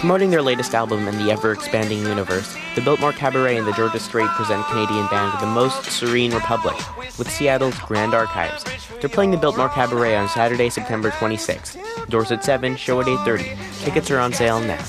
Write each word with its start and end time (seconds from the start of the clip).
Promoting 0.00 0.30
their 0.30 0.42
latest 0.42 0.74
album 0.74 1.06
in 1.06 1.16
the 1.24 1.30
ever 1.30 1.52
expanding 1.52 2.00
universe, 2.00 2.56
the 2.74 2.80
Biltmore 2.80 3.12
Cabaret 3.12 3.56
and 3.56 3.66
the 3.66 3.72
Georgia 3.72 4.00
Straight 4.00 4.28
present 4.30 4.66
Canadian 4.66 5.06
band 5.06 5.40
The 5.40 5.46
Most 5.46 5.84
Serene 5.84 6.34
Republic 6.34 6.76
with 7.18 7.30
Seattle's 7.30 7.78
Grand 7.80 8.14
Archives. 8.14 8.64
They're 9.00 9.08
playing 9.08 9.30
the 9.30 9.36
Biltmore 9.36 9.68
Cabaret 9.68 10.16
on 10.16 10.28
Saturday, 10.28 10.68
September 10.68 11.10
26th. 11.10 12.08
Doors 12.08 12.32
at 12.32 12.44
7, 12.44 12.74
show 12.74 13.00
at 13.00 13.06
8.30. 13.06 13.84
Tickets 13.84 14.10
are 14.10 14.18
on 14.18 14.32
sale 14.32 14.58
now. 14.58 14.84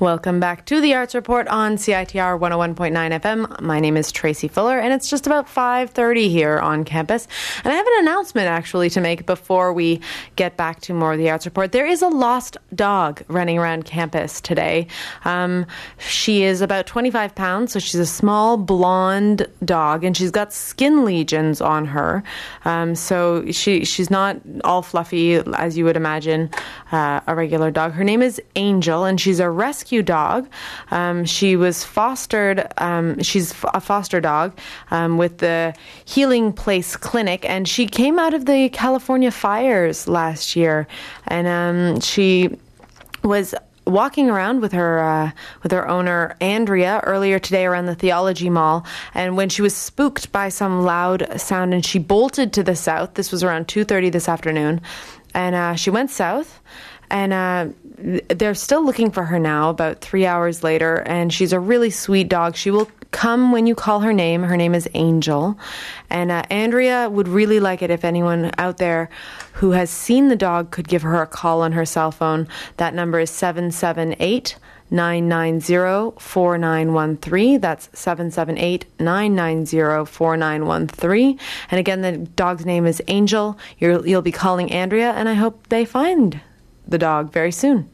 Welcome 0.00 0.40
back 0.40 0.64
to 0.64 0.80
the 0.80 0.94
Arts 0.94 1.14
Report 1.14 1.46
on 1.48 1.76
CITR 1.76 2.40
101.9 2.40 3.20
FM. 3.20 3.60
My 3.60 3.80
name 3.80 3.98
is 3.98 4.10
Tracy 4.10 4.48
Fuller 4.48 4.78
and 4.78 4.94
it's 4.94 5.10
just 5.10 5.26
about 5.26 5.46
5:30 5.46 6.30
here 6.30 6.58
on 6.58 6.84
campus. 6.84 7.28
And 7.62 7.70
I 7.70 7.76
have 7.76 7.86
an 7.86 7.92
announcement 7.98 8.46
actually 8.46 8.88
to 8.90 9.00
make 9.02 9.26
before 9.26 9.74
we 9.74 10.00
get 10.36 10.56
back 10.56 10.80
to 10.82 10.94
more 10.94 11.12
of 11.12 11.18
the 11.18 11.28
Arts 11.28 11.44
Report. 11.44 11.72
There 11.72 11.84
is 11.84 12.00
a 12.00 12.08
lost 12.08 12.56
dog 12.74 13.22
running 13.28 13.58
around 13.58 13.84
campus 13.84 14.40
today. 14.40 14.86
Um, 15.26 15.66
she 15.98 16.44
is 16.44 16.62
about 16.62 16.86
25 16.86 17.34
pounds, 17.34 17.72
so 17.72 17.78
she's 17.78 18.00
a 18.00 18.06
small 18.06 18.56
blonde 18.56 19.46
dog 19.62 20.02
and 20.02 20.16
she's 20.16 20.30
got 20.30 20.54
skin 20.54 21.04
lesions 21.04 21.60
on 21.60 21.84
her. 21.84 22.22
Um, 22.64 22.94
so 22.94 23.50
she 23.50 23.84
she's 23.84 24.08
not 24.08 24.38
all 24.64 24.80
fluffy 24.80 25.34
as 25.34 25.76
you 25.76 25.84
would 25.84 25.98
imagine 25.98 26.48
uh, 26.92 27.20
a 27.26 27.34
regular 27.34 27.70
dog. 27.70 27.92
Her 27.92 28.04
name 28.04 28.22
is 28.22 28.40
Angel 28.56 29.04
and 29.04 29.20
she's 29.20 29.40
a 29.40 29.50
rescue 29.50 30.02
dog. 30.02 30.48
Um, 30.90 31.24
she 31.24 31.56
was 31.56 31.84
fostered, 31.84 32.66
um, 32.78 33.22
she's 33.22 33.54
a 33.74 33.80
foster 33.80 34.20
dog 34.20 34.58
um, 34.90 35.18
with 35.18 35.38
the 35.38 35.74
Healing 36.04 36.52
Place 36.52 36.96
Clinic, 36.96 37.48
and 37.48 37.68
she 37.68 37.86
came 37.86 38.18
out 38.18 38.34
of 38.34 38.46
the 38.46 38.68
California 38.70 39.30
fires 39.30 40.08
last 40.08 40.56
year. 40.56 40.86
And 41.26 41.46
um, 41.46 42.00
she 42.00 42.50
was 43.22 43.54
walking 43.86 44.30
around 44.30 44.60
with 44.60 44.72
her 44.72 45.00
uh, 45.00 45.30
with 45.62 45.72
her 45.72 45.88
owner 45.88 46.36
Andrea 46.40 47.00
earlier 47.04 47.38
today 47.38 47.66
around 47.66 47.86
the 47.86 47.94
Theology 47.94 48.48
Mall, 48.48 48.86
and 49.14 49.36
when 49.36 49.48
she 49.48 49.62
was 49.62 49.74
spooked 49.74 50.30
by 50.32 50.48
some 50.48 50.82
loud 50.82 51.40
sound, 51.40 51.74
and 51.74 51.84
she 51.84 51.98
bolted 51.98 52.52
to 52.52 52.62
the 52.62 52.76
south. 52.76 53.14
This 53.14 53.32
was 53.32 53.42
around 53.42 53.68
two 53.68 53.84
thirty 53.84 54.10
this 54.10 54.28
afternoon, 54.28 54.80
and 55.34 55.54
uh, 55.54 55.74
she 55.74 55.90
went 55.90 56.10
south 56.10 56.60
and 57.10 57.32
uh, 57.32 57.68
they're 58.28 58.54
still 58.54 58.84
looking 58.84 59.10
for 59.10 59.24
her 59.24 59.38
now 59.38 59.70
about 59.70 60.00
three 60.00 60.26
hours 60.26 60.62
later 60.64 61.02
and 61.06 61.32
she's 61.32 61.52
a 61.52 61.60
really 61.60 61.90
sweet 61.90 62.28
dog 62.28 62.56
she 62.56 62.70
will 62.70 62.90
come 63.10 63.50
when 63.50 63.66
you 63.66 63.74
call 63.74 64.00
her 64.00 64.12
name 64.12 64.42
her 64.42 64.56
name 64.56 64.74
is 64.74 64.88
angel 64.94 65.58
and 66.08 66.30
uh, 66.30 66.42
andrea 66.48 67.08
would 67.10 67.28
really 67.28 67.60
like 67.60 67.82
it 67.82 67.90
if 67.90 68.04
anyone 68.04 68.50
out 68.56 68.78
there 68.78 69.10
who 69.54 69.72
has 69.72 69.90
seen 69.90 70.28
the 70.28 70.36
dog 70.36 70.70
could 70.70 70.88
give 70.88 71.02
her 71.02 71.20
a 71.20 71.26
call 71.26 71.60
on 71.60 71.72
her 71.72 71.84
cell 71.84 72.12
phone 72.12 72.46
that 72.76 72.94
number 72.94 73.18
is 73.18 73.30
778 73.30 74.56
990 74.90 76.18
4913. 76.18 77.60
That's 77.60 77.88
778 77.94 78.86
990 78.98 80.04
4913. 80.04 81.38
And 81.70 81.78
again, 81.78 82.00
the 82.02 82.18
dog's 82.18 82.66
name 82.66 82.86
is 82.86 83.00
Angel. 83.06 83.56
you 83.78 84.04
you'll 84.04 84.22
be 84.22 84.32
calling 84.32 84.72
Andrea, 84.72 85.12
and 85.12 85.28
I 85.28 85.34
hope 85.34 85.68
they 85.68 85.84
find 85.84 86.40
the 86.90 86.98
dog 86.98 87.32
very 87.32 87.52
soon. 87.52 87.88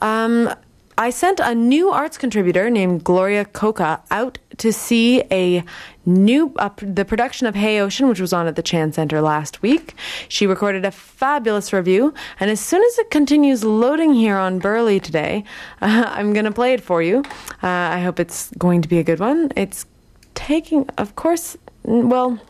Um, 0.00 0.52
I 0.98 1.10
sent 1.10 1.38
a 1.38 1.54
new 1.54 1.90
arts 1.90 2.18
contributor 2.18 2.70
named 2.70 3.04
Gloria 3.04 3.44
Coca 3.44 4.02
out 4.10 4.38
to 4.56 4.72
see 4.72 5.22
a 5.30 5.62
new 6.04 6.52
uh, 6.58 6.70
the 6.82 7.04
production 7.04 7.46
of 7.46 7.54
Hey 7.54 7.78
Ocean, 7.78 8.08
which 8.08 8.20
was 8.20 8.32
on 8.32 8.48
at 8.48 8.56
the 8.56 8.64
Chan 8.64 8.94
Center 8.94 9.20
last 9.20 9.62
week. 9.62 9.94
She 10.28 10.44
recorded 10.44 10.84
a 10.84 10.90
fabulous 10.90 11.72
review, 11.72 12.14
and 12.40 12.50
as 12.50 12.58
soon 12.58 12.82
as 12.82 12.98
it 12.98 13.10
continues 13.10 13.62
loading 13.62 14.12
here 14.12 14.36
on 14.36 14.58
Burley 14.58 14.98
today, 14.98 15.44
uh, 15.80 16.04
I'm 16.08 16.32
going 16.32 16.46
to 16.46 16.50
play 16.50 16.72
it 16.72 16.80
for 16.80 17.00
you. 17.00 17.22
Uh, 17.62 17.68
I 17.68 18.00
hope 18.00 18.18
it's 18.18 18.50
going 18.58 18.82
to 18.82 18.88
be 18.88 18.98
a 18.98 19.04
good 19.04 19.20
one. 19.20 19.52
It's 19.54 19.86
taking, 20.34 20.88
of 20.98 21.14
course, 21.14 21.56
well, 21.84 22.40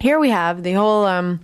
here 0.00 0.18
we 0.18 0.30
have 0.30 0.62
the 0.62 0.72
whole. 0.72 1.04
Um, 1.04 1.40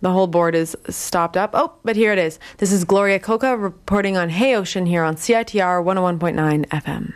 the 0.00 0.10
whole 0.10 0.26
board 0.26 0.54
is 0.54 0.76
stopped 0.88 1.36
up. 1.36 1.50
Oh, 1.54 1.72
but 1.84 1.96
here 1.96 2.12
it 2.12 2.18
is. 2.18 2.38
This 2.58 2.72
is 2.72 2.84
Gloria 2.84 3.18
Coca 3.18 3.56
reporting 3.56 4.16
on 4.16 4.28
Hey 4.28 4.54
Ocean 4.54 4.86
here 4.86 5.02
on 5.02 5.16
CITR 5.16 5.82
101.9 5.84 6.66
FM. 6.66 7.14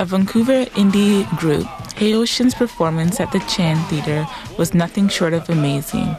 A 0.00 0.04
Vancouver 0.04 0.64
indie 0.76 1.28
group, 1.36 1.66
Hey 1.96 2.14
Ocean's 2.14 2.54
performance 2.54 3.18
at 3.18 3.32
the 3.32 3.40
Chan 3.40 3.76
Theatre 3.88 4.24
was 4.56 4.72
nothing 4.72 5.08
short 5.08 5.32
of 5.32 5.50
amazing. 5.50 6.16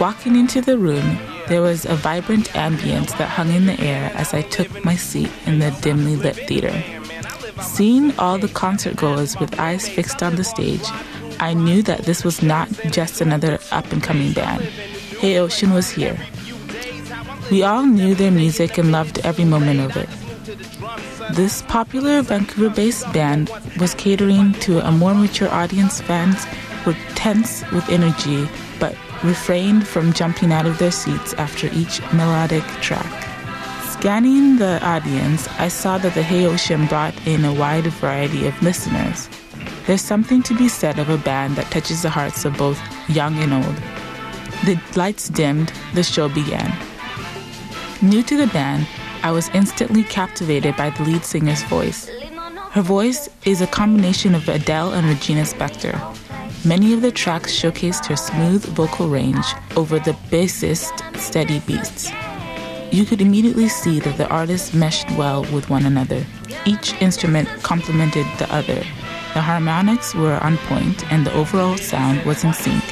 Walking 0.00 0.34
into 0.34 0.60
the 0.60 0.76
room, 0.76 1.18
there 1.52 1.60
was 1.60 1.84
a 1.84 1.94
vibrant 1.94 2.48
ambience 2.54 3.10
that 3.18 3.28
hung 3.28 3.52
in 3.52 3.66
the 3.66 3.78
air 3.78 4.10
as 4.14 4.32
I 4.32 4.40
took 4.40 4.82
my 4.86 4.96
seat 4.96 5.30
in 5.44 5.58
the 5.58 5.70
dimly 5.82 6.16
lit 6.16 6.36
theater. 6.48 6.82
Seeing 7.60 8.18
all 8.18 8.38
the 8.38 8.48
concert 8.48 8.96
goers 8.96 9.38
with 9.38 9.60
eyes 9.60 9.86
fixed 9.86 10.22
on 10.22 10.36
the 10.36 10.44
stage, 10.44 10.86
I 11.40 11.52
knew 11.52 11.82
that 11.82 12.04
this 12.04 12.24
was 12.24 12.42
not 12.42 12.70
just 12.90 13.20
another 13.20 13.58
up 13.70 13.92
and 13.92 14.02
coming 14.02 14.32
band. 14.32 14.62
Hey 15.20 15.36
Ocean 15.36 15.74
was 15.74 15.90
here. 15.90 16.18
We 17.50 17.62
all 17.62 17.84
knew 17.84 18.14
their 18.14 18.30
music 18.30 18.78
and 18.78 18.90
loved 18.90 19.18
every 19.18 19.44
moment 19.44 19.80
of 19.80 19.94
it. 19.94 20.08
This 21.34 21.60
popular 21.68 22.22
Vancouver 22.22 22.74
based 22.74 23.12
band 23.12 23.50
was 23.78 23.92
catering 23.92 24.54
to 24.60 24.80
a 24.80 24.90
more 24.90 25.14
mature 25.14 25.50
audience. 25.50 26.00
Fans 26.00 26.46
were 26.86 26.96
tense 27.14 27.62
with 27.72 27.86
energy, 27.90 28.48
refrained 29.24 29.86
from 29.86 30.12
jumping 30.12 30.52
out 30.52 30.66
of 30.66 30.78
their 30.78 30.90
seats 30.90 31.32
after 31.34 31.68
each 31.72 32.00
melodic 32.12 32.64
track. 32.80 33.28
Scanning 33.90 34.56
the 34.56 34.84
audience, 34.84 35.48
I 35.58 35.68
saw 35.68 35.98
that 35.98 36.14
the 36.14 36.22
Hey 36.22 36.46
Ocean 36.46 36.86
brought 36.86 37.14
in 37.26 37.44
a 37.44 37.54
wide 37.54 37.86
variety 37.86 38.46
of 38.46 38.62
listeners. 38.62 39.28
There's 39.86 40.00
something 40.00 40.42
to 40.44 40.56
be 40.56 40.68
said 40.68 40.98
of 40.98 41.08
a 41.08 41.18
band 41.18 41.56
that 41.56 41.70
touches 41.70 42.02
the 42.02 42.10
hearts 42.10 42.44
of 42.44 42.56
both 42.56 42.80
young 43.08 43.36
and 43.38 43.52
old. 43.52 43.76
The 44.64 44.80
lights 44.96 45.28
dimmed, 45.28 45.72
the 45.94 46.02
show 46.02 46.28
began. 46.28 46.72
New 48.00 48.22
to 48.24 48.36
the 48.36 48.48
band, 48.48 48.88
I 49.22 49.30
was 49.30 49.48
instantly 49.50 50.02
captivated 50.02 50.76
by 50.76 50.90
the 50.90 51.04
lead 51.04 51.24
singer's 51.24 51.62
voice. 51.64 52.10
Her 52.72 52.82
voice 52.82 53.28
is 53.44 53.60
a 53.60 53.66
combination 53.66 54.34
of 54.34 54.48
Adele 54.48 54.92
and 54.92 55.06
Regina 55.06 55.42
Spektor. 55.42 55.94
Many 56.64 56.92
of 56.92 57.02
the 57.02 57.10
tracks 57.10 57.52
showcased 57.52 58.06
her 58.06 58.14
smooth 58.14 58.64
vocal 58.66 59.08
range 59.08 59.44
over 59.76 59.98
the 59.98 60.12
bassist 60.30 60.94
steady 61.16 61.58
beats. 61.60 62.08
You 62.92 63.04
could 63.04 63.20
immediately 63.20 63.68
see 63.68 63.98
that 63.98 64.16
the 64.16 64.28
artists 64.28 64.72
meshed 64.72 65.10
well 65.18 65.42
with 65.52 65.68
one 65.68 65.86
another. 65.86 66.24
Each 66.64 66.94
instrument 67.02 67.48
complemented 67.64 68.26
the 68.38 68.46
other. 68.54 68.76
The 69.34 69.40
harmonics 69.40 70.14
were 70.14 70.38
on 70.40 70.56
point 70.58 71.10
and 71.12 71.26
the 71.26 71.34
overall 71.34 71.76
sound 71.78 72.24
was 72.24 72.44
in 72.44 72.52
sync. 72.52 72.84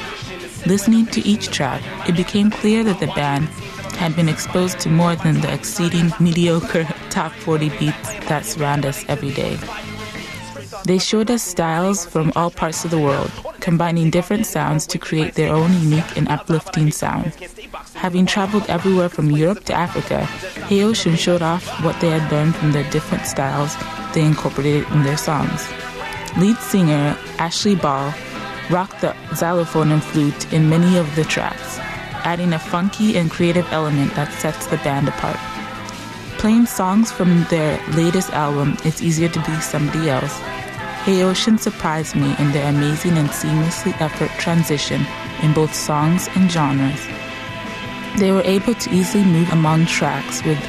Listening 0.65 1.05
to 1.05 1.21
each 1.21 1.49
track, 1.49 1.81
it 2.09 2.17
became 2.17 2.51
clear 2.51 2.83
that 2.83 2.99
the 2.99 3.07
band 3.07 3.45
had 3.95 4.17
been 4.17 4.27
exposed 4.27 4.79
to 4.81 4.89
more 4.89 5.15
than 5.15 5.39
the 5.39 5.53
exceeding 5.53 6.11
mediocre 6.19 6.83
top 7.09 7.31
40 7.31 7.69
beats 7.79 8.13
that 8.27 8.45
surround 8.45 8.85
us 8.85 9.05
every 9.07 9.31
day. 9.31 9.57
They 10.85 10.97
showed 10.97 11.29
us 11.29 11.43
styles 11.43 12.05
from 12.05 12.31
all 12.35 12.49
parts 12.49 12.83
of 12.83 12.91
the 12.91 12.99
world, 12.99 13.31
combining 13.59 14.09
different 14.09 14.45
sounds 14.45 14.87
to 14.87 14.97
create 14.97 15.35
their 15.35 15.53
own 15.53 15.71
unique 15.73 16.17
and 16.17 16.27
uplifting 16.27 16.91
sound. 16.91 17.33
Having 17.93 18.25
traveled 18.25 18.65
everywhere 18.67 19.09
from 19.09 19.29
Europe 19.29 19.63
to 19.65 19.73
Africa, 19.73 20.25
Hey 20.67 20.83
Ocean 20.83 21.15
showed 21.15 21.41
off 21.41 21.67
what 21.83 21.99
they 22.01 22.09
had 22.09 22.31
learned 22.31 22.55
from 22.55 22.71
their 22.71 22.89
different 22.89 23.25
styles 23.25 23.75
they 24.13 24.25
incorporated 24.25 24.89
in 24.91 25.03
their 25.03 25.17
songs. 25.17 25.67
Lead 26.37 26.57
singer 26.57 27.17
Ashley 27.37 27.75
Ball 27.75 28.13
rocked 28.69 29.01
the 29.01 29.15
xylophone 29.35 29.91
and 29.91 30.03
flute 30.03 30.51
in 30.51 30.69
many 30.69 30.97
of 30.97 31.15
the 31.15 31.23
tracks, 31.25 31.77
adding 32.23 32.53
a 32.53 32.59
funky 32.59 33.17
and 33.17 33.29
creative 33.29 33.71
element 33.71 34.13
that 34.15 34.31
sets 34.33 34.65
the 34.67 34.77
band 34.77 35.07
apart. 35.07 35.37
Playing 36.39 36.65
songs 36.65 37.11
from 37.11 37.43
their 37.45 37.79
latest 37.89 38.31
album, 38.31 38.75
It's 38.83 39.01
Easier 39.01 39.29
to 39.29 39.39
Be 39.41 39.53
Somebody 39.61 40.09
Else, 40.09 40.41
Ocean 41.07 41.57
surprised 41.57 42.15
me 42.15 42.35
in 42.37 42.51
their 42.51 42.69
amazing 42.69 43.17
and 43.17 43.29
seamlessly 43.29 43.99
effort 43.99 44.29
transition 44.39 45.05
in 45.41 45.51
both 45.51 45.73
songs 45.73 46.29
and 46.35 46.49
genres. 46.51 47.07
They 48.17 48.31
were 48.31 48.43
able 48.43 48.75
to 48.75 48.89
easily 48.91 49.23
move 49.23 49.51
among 49.51 49.87
tracks 49.87 50.43
with 50.43 50.59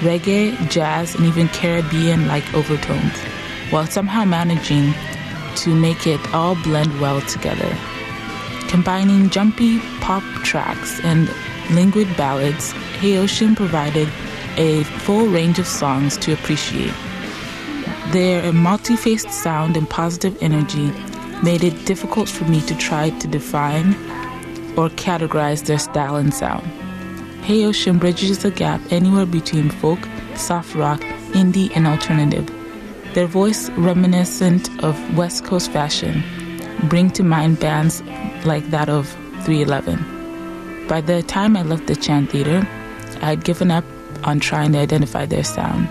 reggae, 0.00 0.56
jazz, 0.70 1.14
and 1.14 1.26
even 1.26 1.48
Caribbean 1.48 2.26
like 2.26 2.54
overtones, 2.54 3.18
while 3.70 3.86
somehow 3.86 4.24
managing 4.24 4.94
to 5.56 5.74
make 5.74 6.06
it 6.06 6.20
all 6.32 6.54
blend 6.62 6.98
well 7.00 7.20
together. 7.22 7.76
Combining 8.68 9.28
jumpy 9.30 9.78
pop 10.00 10.22
tracks 10.42 11.00
and 11.04 11.28
languid 11.70 12.08
ballads, 12.16 12.72
Ocean 13.02 13.54
provided 13.54 14.08
a 14.56 14.84
full 15.04 15.26
range 15.26 15.58
of 15.58 15.66
songs 15.66 16.16
to 16.18 16.32
appreciate. 16.32 16.94
Their 18.12 18.52
multi-faced 18.52 19.30
sound 19.30 19.76
and 19.76 19.88
positive 19.90 20.36
energy 20.40 20.92
made 21.42 21.64
it 21.64 21.86
difficult 21.86 22.28
for 22.28 22.44
me 22.44 22.60
to 22.62 22.74
try 22.76 23.10
to 23.10 23.26
define 23.26 23.94
or 24.76 24.88
categorize 24.90 25.66
their 25.66 25.78
style 25.78 26.16
and 26.16 26.32
sound. 26.32 26.64
Hey 27.42 27.64
Ocean 27.64 27.98
bridges 27.98 28.38
the 28.38 28.50
gap 28.50 28.80
anywhere 28.90 29.26
between 29.26 29.70
folk, 29.70 29.98
soft 30.34 30.74
rock, 30.74 31.00
indie, 31.32 31.70
and 31.74 31.86
alternative. 31.86 32.48
Their 33.14 33.26
voice, 33.26 33.70
reminiscent 33.70 34.68
of 34.84 35.16
West 35.16 35.44
Coast 35.44 35.72
fashion, 35.72 36.22
bring 36.84 37.10
to 37.10 37.22
mind 37.22 37.58
bands 37.60 38.02
like 38.44 38.70
that 38.70 38.88
of 38.88 39.08
311. 39.44 40.86
By 40.86 41.00
the 41.00 41.22
time 41.22 41.56
I 41.56 41.62
left 41.62 41.86
the 41.86 41.96
Chan 41.96 42.28
Theater, 42.28 42.66
I 43.20 43.30
had 43.30 43.44
given 43.44 43.70
up 43.70 43.84
on 44.24 44.40
trying 44.40 44.72
to 44.72 44.78
identify 44.78 45.26
their 45.26 45.44
sound. 45.44 45.88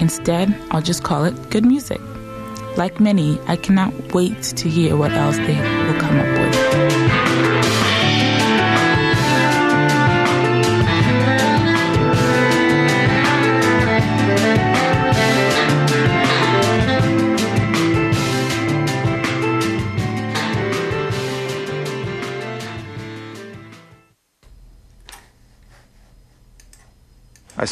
Instead, 0.00 0.54
I'll 0.70 0.82
just 0.82 1.02
call 1.02 1.24
it 1.24 1.50
good 1.50 1.64
music. 1.64 2.00
Like 2.76 3.00
many, 3.00 3.40
I 3.46 3.56
cannot 3.56 3.92
wait 4.14 4.42
to 4.42 4.68
hear 4.68 4.96
what 4.96 5.12
else 5.12 5.36
they 5.36 5.77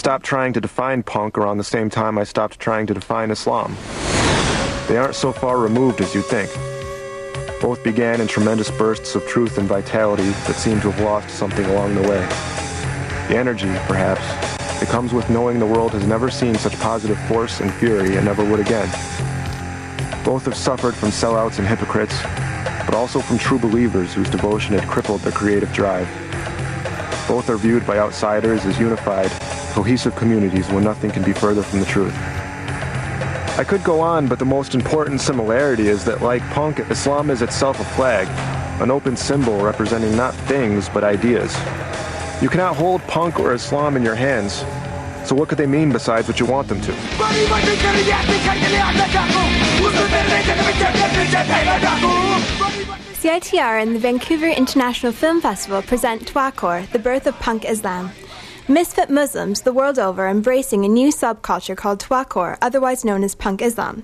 stopped 0.07 0.25
trying 0.25 0.53
to 0.53 0.61
define 0.61 1.03
punk 1.03 1.37
around 1.37 1.59
the 1.59 1.65
same 1.65 1.91
time 1.91 2.17
I 2.17 2.23
stopped 2.23 2.61
trying 2.61 2.87
to 2.87 2.95
define 2.95 3.33
Islam. 3.33 3.77
They 4.87 4.99
aren't 4.99 5.17
so 5.17 5.33
far 5.33 5.59
removed 5.59 6.01
as 6.01 6.15
you 6.15 6.23
think. 6.23 6.49
Both 7.61 7.83
began 7.83 8.21
in 8.21 8.29
tremendous 8.29 8.71
bursts 8.71 9.17
of 9.17 9.27
truth 9.27 9.59
and 9.59 9.67
vitality 9.67 10.31
that 10.47 10.55
seem 10.55 10.81
to 10.83 10.93
have 10.93 11.01
lost 11.01 11.31
something 11.31 11.65
along 11.67 11.97
the 11.97 12.03
way. 12.03 12.25
The 13.27 13.37
energy, 13.37 13.67
perhaps, 13.89 14.21
that 14.79 14.87
comes 14.87 15.13
with 15.13 15.29
knowing 15.29 15.59
the 15.59 15.67
world 15.67 15.91
has 15.91 16.07
never 16.07 16.31
seen 16.31 16.55
such 16.55 16.79
positive 16.79 17.19
force 17.27 17.59
and 17.59 17.75
fury 17.75 18.15
and 18.15 18.27
never 18.27 18.45
would 18.49 18.61
again. 18.61 18.89
Both 20.25 20.45
have 20.45 20.57
suffered 20.57 20.95
from 20.95 21.09
sellouts 21.09 21.59
and 21.59 21.67
hypocrites, 21.67 22.17
but 22.87 22.95
also 22.95 23.19
from 23.19 23.39
true 23.39 23.59
believers 23.59 24.15
whose 24.15 24.31
devotion 24.31 24.79
had 24.79 24.89
crippled 24.89 25.23
their 25.23 25.33
creative 25.33 25.73
drive. 25.73 26.07
Both 27.27 27.51
are 27.51 27.57
viewed 27.57 27.85
by 27.85 27.99
outsiders 27.99 28.65
as 28.67 28.79
unified, 28.79 29.33
cohesive 29.77 30.17
communities 30.17 30.67
when 30.71 30.83
nothing 30.83 31.11
can 31.11 31.23
be 31.23 31.35
further 31.35 31.63
from 31.63 31.81
the 31.81 31.85
truth. 31.85 32.15
I 33.59 33.65
could 33.69 33.85
go 33.85 34.01
on, 34.01 34.27
but 34.27 34.39
the 34.39 34.45
most 34.47 34.75
important 34.75 35.21
similarity 35.21 35.89
is 35.89 36.03
that, 36.07 36.23
like 36.23 36.41
punk, 36.53 36.79
Islam 36.91 37.29
is 37.29 37.43
itself 37.43 37.79
a 37.79 37.85
flag, 37.85 38.27
an 38.81 38.91
open 38.91 39.19
symbol 39.19 39.61
representing 39.61 40.17
not 40.17 40.33
things, 40.49 40.89
but 40.89 41.05
ideas. 41.05 41.55
You 42.41 42.49
cannot 42.49 42.75
hold 42.75 43.03
punk 43.03 43.39
or 43.39 43.53
Islam 43.53 43.99
in 43.99 44.03
your 44.03 44.15
hands, 44.15 44.65
so 45.29 45.35
what 45.35 45.51
could 45.51 45.59
they 45.59 45.67
mean 45.67 45.93
besides 45.93 46.27
what 46.27 46.41
you 46.41 46.47
want 46.47 46.69
them 46.69 46.81
to? 46.81 46.93
CITR 53.21 53.83
and 53.83 53.95
the 53.95 54.01
Vancouver 54.01 54.49
International 54.49 55.13
Film 55.13 55.43
Festival 55.43 55.83
present 55.83 56.25
Taqwacore, 56.25 56.91
the 56.93 56.99
birth 56.99 57.27
of 57.27 57.39
punk 57.41 57.67
Islam. 57.69 58.11
Misfit 58.69 59.11
Muslims 59.11 59.63
the 59.63 59.73
world 59.73 59.97
over 59.97 60.27
embracing 60.27 60.85
a 60.85 60.89
new 60.89 61.11
subculture 61.11 61.77
called 61.77 62.01
Taqwacore, 62.01 62.59
otherwise 62.61 63.05
known 63.05 63.23
as 63.23 63.37
punk 63.37 63.63
Islam. 63.63 64.03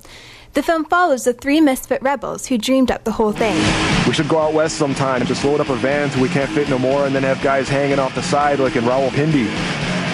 The 0.53 0.63
film 0.63 0.85
follows 0.85 1.25
the 1.25 1.33
three 1.33 1.61
misfit 1.61 2.01
rebels 2.01 2.47
who 2.47 2.59
dreamed 2.59 2.93
up 2.93 3.03
the 3.03 3.11
whole 3.11 3.33
thing. 3.33 3.57
We 4.07 4.13
should 4.13 4.29
go 4.29 4.39
out 4.39 4.55
west 4.55 4.77
sometime, 4.77 5.27
just 5.27 5.45
load 5.45 5.61
up 5.61 5.69
a 5.69 5.75
van 5.75 6.11
till 6.11 6.23
we 6.23 6.29
can't 6.29 6.49
fit 6.49 6.69
no 6.69 6.79
more, 6.79 7.07
and 7.07 7.13
then 7.13 7.25
have 7.25 7.43
guys 7.43 7.69
hanging 7.69 7.99
off 7.99 8.15
the 8.15 8.23
side 8.23 8.61
like 8.61 8.77
in 8.77 8.85
Rawalpindi, 8.85 9.47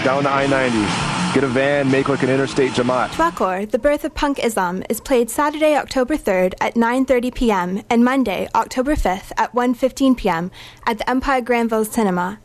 down 0.03 0.23
to 0.23 0.31
I-90. 0.31 1.35
Get 1.35 1.45
a 1.45 1.49
van, 1.49 1.91
make 1.91 2.09
like 2.09 2.23
an 2.23 2.31
interstate 2.31 2.73
Jamaat. 2.73 3.09
Taqwacore, 3.09 3.71
the 3.71 3.79
birth 3.79 4.03
of 4.05 4.15
punk 4.15 4.43
Islam, 4.43 4.83
is 4.89 4.99
played 4.99 5.29
Saturday, 5.29 5.77
October 5.77 6.17
3rd 6.17 6.55
at 6.59 6.75
9:30 6.75 7.35
p.m. 7.35 7.83
and 7.91 8.03
Monday, 8.03 8.49
October 8.55 8.97
5th 8.97 9.31
at 9.37 9.53
1:15 9.53 10.17
p.m. 10.17 10.51
at 10.87 10.97
the 10.97 11.11
Empire 11.11 11.43
Granville 11.43 11.85
Cinema. 11.85 12.39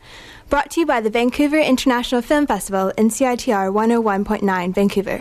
Brought 0.54 0.70
to 0.70 0.78
you 0.78 0.86
by 0.86 1.00
the 1.00 1.10
Vancouver 1.10 1.58
International 1.58 2.22
Film 2.22 2.46
Festival 2.46 2.92
in 2.96 3.08
CITR 3.08 3.72
101.9 3.72 4.72
Vancouver. 4.72 5.18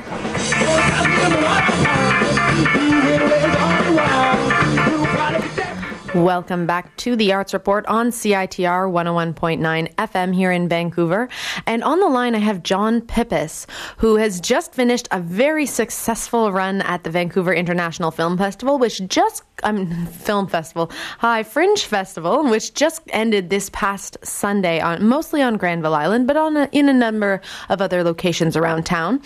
Welcome 6.16 6.68
back 6.68 6.96
to 6.98 7.16
the 7.16 7.34
Arts 7.34 7.56
Report 7.56 7.88
on 7.88 8.12
CITR 8.12 8.92
101.9 8.92 9.96
FM 9.96 10.36
here 10.36 10.52
in 10.52 10.70
Vancouver. 10.70 11.28
And 11.66 11.84
on 11.84 12.00
the 12.00 12.08
line, 12.08 12.36
I 12.36 12.38
have 12.38 12.62
John 12.62 13.02
Pippis, 13.02 13.66
who 13.98 14.18
has 14.18 14.40
just 14.40 14.76
finished 14.76 15.08
a 15.10 15.20
very 15.20 15.66
successful 15.66 16.52
run 16.52 16.84
at 16.84 17.04
the 17.04 17.10
Vancouver 17.10 17.52
International 17.52 18.12
Film 18.12 18.38
Festival, 18.38 18.78
which 18.78 19.02
just, 19.08 19.42
I 19.64 19.70
um, 19.70 19.76
mean, 19.76 20.06
Film 20.06 20.46
Festival, 20.46 20.92
Hi, 21.18 21.42
Fringe 21.42 21.84
Festival, 21.84 22.44
which 22.44 22.76
just 22.76 23.02
ended 23.08 23.50
this 23.50 23.72
past 23.72 24.16
Sunday, 24.24 24.82
on 24.82 25.04
mostly 25.04 25.42
on 25.42 25.58
Granville 25.58 25.96
Island, 25.96 26.28
but 26.28 26.38
on 26.38 26.56
a, 26.58 26.70
in 26.72 26.90
a 26.90 26.94
number 26.94 27.42
of 27.70 27.82
other 27.82 28.04
locations 28.04 28.56
around 28.56 28.86
town. 28.86 29.20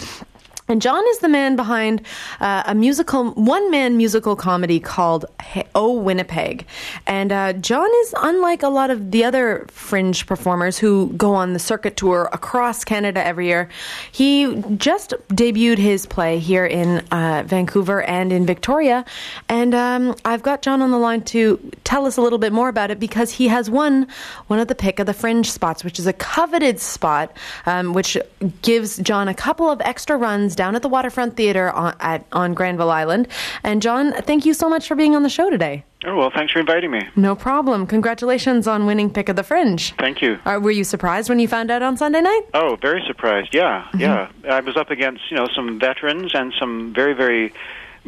And 0.68 0.82
John 0.82 1.04
is 1.10 1.20
the 1.20 1.30
man 1.30 1.56
behind 1.56 2.02
uh, 2.40 2.64
a 2.66 2.76
musical, 2.76 3.32
one 3.32 3.72
man 3.72 3.96
musical 3.96 4.36
comedy 4.36 4.80
called 4.80 5.26
Oh 5.74 5.94
Winnipeg. 5.94 6.66
And 7.06 7.32
uh, 7.32 7.54
John 7.54 7.90
is 8.02 8.16
unlike 8.22 8.64
a 8.64 8.70
lot 8.70 8.90
of 8.90 9.12
the 9.12 9.24
other 9.24 9.66
fringe 9.70 10.26
performers 10.26 10.78
who 10.78 11.08
go 11.16 11.34
on 11.34 11.54
the 11.54 11.60
circuit 11.60 11.96
tour 11.96 12.30
across 12.34 12.84
Canada 12.84 13.26
every 13.26 13.48
year. 13.48 13.70
He 14.12 14.62
just 14.78 15.14
debuted 15.30 15.78
his 15.78 16.06
play 16.06 16.40
here 16.40 16.66
in 16.66 17.00
uh, 17.12 17.44
Vancouver 17.46 18.02
and 18.02 18.34
in 18.34 18.46
Victoria. 18.46 19.06
And 19.48 19.74
um, 19.74 20.16
I've 20.26 20.44
got 20.44 20.62
John 20.62 20.82
on 20.82 20.92
the 20.92 20.98
line 20.98 21.22
to 21.22 21.58
tell 21.88 22.06
us 22.06 22.18
a 22.18 22.22
little 22.22 22.38
bit 22.38 22.52
more 22.52 22.68
about 22.68 22.92
it 22.92 23.00
because 23.00 23.32
he 23.32 23.48
has 23.48 23.70
won 23.70 24.08
one 24.48 24.60
of 24.60 24.68
the 24.68 24.76
pick 24.76 25.00
of 25.00 25.06
the 25.06 25.14
fringe 25.14 25.50
spots, 25.50 25.86
which 25.86 26.00
is 26.00 26.06
a 26.06 26.12
coveted 26.12 26.82
spot, 26.82 27.32
um, 27.66 27.94
which 27.94 28.18
gives 28.62 28.98
John 28.98 29.30
a 29.30 29.34
couple 29.34 29.72
of 29.72 29.80
extra 29.80 30.18
runs 30.18 30.54
down 30.54 30.76
at 30.76 30.82
the 30.82 30.90
Waterfront 30.90 31.38
Theatre 31.38 31.72
on, 31.72 31.96
at, 32.02 32.26
on 32.34 32.54
Granville 32.54 32.92
Island. 32.92 33.30
And 33.64 33.82
John, 33.82 34.12
thank 34.24 34.46
you 34.46 34.54
so 34.54 34.68
much 34.68 34.86
for 34.86 34.96
being 34.96 35.16
on 35.16 35.24
the 35.24 35.30
show 35.30 35.50
today. 35.50 35.86
Oh, 36.06 36.18
well, 36.18 36.30
thanks 36.30 36.52
for 36.52 36.60
inviting 36.60 36.92
me. 36.92 37.08
No 37.16 37.36
problem. 37.36 37.88
Congratulations 37.88 38.68
on 38.68 38.86
winning 38.86 39.10
Pick 39.10 39.30
of 39.30 39.38
the 39.38 39.44
Fringe. 39.44 39.96
Thank 39.96 40.22
you. 40.22 40.38
Uh, 40.46 40.60
were 40.62 40.72
you 40.72 40.84
surprised 40.84 41.30
when 41.30 41.40
you 41.40 41.48
found 41.48 41.72
out 41.72 41.82
on 41.82 41.96
Sunday 41.96 42.20
night? 42.22 42.42
Oh, 42.54 42.76
very 42.82 43.02
surprised. 43.08 43.54
Yeah, 43.54 43.88
mm-hmm. 43.94 44.02
yeah. 44.02 44.30
I 44.48 44.60
was 44.60 44.76
up 44.76 44.92
against, 44.92 45.32
you 45.32 45.38
know, 45.38 45.48
some 45.56 45.80
veterans 45.80 46.36
and 46.36 46.54
some 46.60 46.94
very, 46.94 47.14
very 47.14 47.54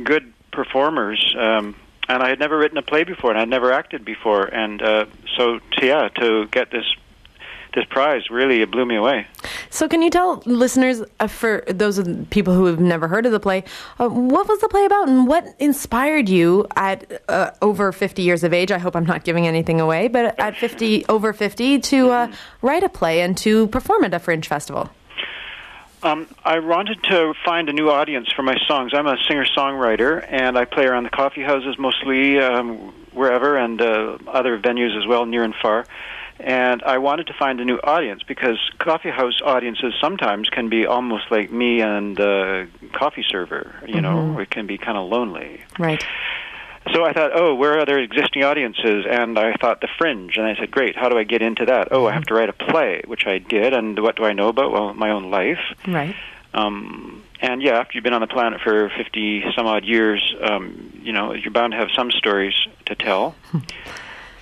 good 0.03 0.33
performers. 0.51 1.33
Um, 1.37 1.75
and 2.09 2.21
I 2.21 2.29
had 2.29 2.39
never 2.39 2.57
written 2.57 2.77
a 2.77 2.81
play 2.81 3.03
before, 3.05 3.29
and 3.31 3.39
I'd 3.39 3.47
never 3.47 3.71
acted 3.71 4.03
before. 4.03 4.43
And 4.45 4.81
uh, 4.81 5.05
so, 5.37 5.59
yeah, 5.81 6.09
to 6.15 6.47
get 6.47 6.71
this 6.71 6.85
this 7.75 7.85
prize 7.85 8.31
really 8.31 8.65
blew 8.65 8.83
me 8.83 8.95
away. 8.95 9.27
So, 9.69 9.87
can 9.87 10.01
you 10.01 10.09
tell 10.09 10.41
listeners, 10.47 11.03
uh, 11.19 11.27
for 11.27 11.63
those 11.67 12.01
people 12.31 12.55
who 12.55 12.65
have 12.65 12.79
never 12.79 13.07
heard 13.07 13.27
of 13.27 13.31
the 13.31 13.39
play, 13.39 13.63
uh, 13.99 14.09
what 14.09 14.47
was 14.47 14.59
the 14.59 14.67
play 14.69 14.85
about, 14.85 15.07
and 15.07 15.27
what 15.27 15.45
inspired 15.59 16.27
you 16.29 16.65
at 16.75 17.21
uh, 17.29 17.51
over 17.61 17.91
fifty 17.91 18.23
years 18.23 18.43
of 18.43 18.53
age? 18.53 18.71
I 18.71 18.79
hope 18.79 18.95
I'm 18.95 19.05
not 19.05 19.23
giving 19.23 19.45
anything 19.45 19.79
away, 19.79 20.07
but 20.07 20.37
at 20.39 20.57
fifty, 20.57 21.05
over 21.05 21.31
fifty, 21.31 21.77
to 21.79 22.09
uh, 22.09 22.31
write 22.63 22.83
a 22.83 22.89
play 22.89 23.21
and 23.21 23.37
to 23.37 23.67
perform 23.67 24.03
at 24.03 24.15
a 24.15 24.19
fringe 24.19 24.47
festival. 24.47 24.89
Um, 26.01 26.27
I 26.45 26.59
wanted 26.59 27.03
to 27.03 27.33
find 27.43 27.67
a 27.69 27.73
new 27.73 27.89
audience 27.89 28.31
for 28.31 28.43
my 28.43 28.55
songs. 28.67 28.93
I'm 28.93 29.07
a 29.07 29.17
singer-songwriter, 29.27 30.25
and 30.29 30.57
I 30.57 30.65
play 30.65 30.85
around 30.85 31.03
the 31.03 31.09
coffee 31.09 31.43
houses 31.43 31.77
mostly, 31.77 32.39
um, 32.39 32.93
wherever, 33.11 33.57
and 33.57 33.81
uh, 33.81 34.17
other 34.27 34.57
venues 34.57 34.97
as 34.97 35.05
well, 35.05 35.25
near 35.25 35.43
and 35.43 35.53
far 35.61 35.85
and 36.39 36.81
I 36.83 36.99
wanted 36.99 37.27
to 37.27 37.33
find 37.33 37.59
a 37.59 37.65
new 37.65 37.79
audience 37.83 38.23
because 38.23 38.57
coffee 38.79 39.09
house 39.09 39.41
audiences 39.43 39.93
sometimes 39.99 40.49
can 40.49 40.69
be 40.69 40.85
almost 40.85 41.29
like 41.29 41.51
me 41.51 41.81
and 41.81 42.15
the 42.15 42.69
coffee 42.93 43.25
server. 43.27 43.75
You 43.85 43.95
mm-hmm. 43.95 44.01
know, 44.01 44.39
it 44.39 44.49
can 44.49 44.65
be 44.65 44.77
kind 44.77 44.97
of 44.97 45.09
lonely. 45.09 45.61
Right. 45.77 46.03
So 46.93 47.05
I 47.05 47.13
thought, 47.13 47.31
oh, 47.33 47.55
where 47.55 47.79
are 47.79 47.85
there 47.85 47.99
existing 47.99 48.43
audiences? 48.43 49.05
And 49.09 49.37
I 49.37 49.53
thought 49.53 49.81
the 49.81 49.87
Fringe, 49.97 50.37
and 50.37 50.45
I 50.45 50.55
said, 50.55 50.71
great. 50.71 50.95
How 50.95 51.09
do 51.09 51.17
I 51.17 51.23
get 51.23 51.41
into 51.41 51.65
that? 51.65 51.89
Oh, 51.91 52.07
I 52.07 52.13
have 52.13 52.25
to 52.25 52.33
write 52.33 52.49
a 52.49 52.53
play, 52.53 53.01
which 53.05 53.27
I 53.27 53.37
did. 53.37 53.73
And 53.73 53.99
what 53.99 54.15
do 54.15 54.25
I 54.25 54.33
know 54.33 54.49
about? 54.49 54.71
Well, 54.71 54.93
my 54.93 55.11
own 55.11 55.29
life. 55.29 55.59
Right. 55.87 56.15
Um, 56.53 57.23
and 57.41 57.61
yeah, 57.61 57.79
after 57.79 57.91
you've 57.93 58.03
been 58.03 58.13
on 58.13 58.21
the 58.21 58.27
planet 58.27 58.59
for 58.61 58.89
fifty 58.97 59.43
some 59.55 59.65
odd 59.65 59.85
years, 59.85 60.35
um, 60.41 60.99
you 61.01 61.13
know 61.13 61.33
you're 61.33 61.51
bound 61.51 61.71
to 61.71 61.77
have 61.77 61.89
some 61.95 62.11
stories 62.11 62.55
to 62.87 62.95
tell. 62.95 63.35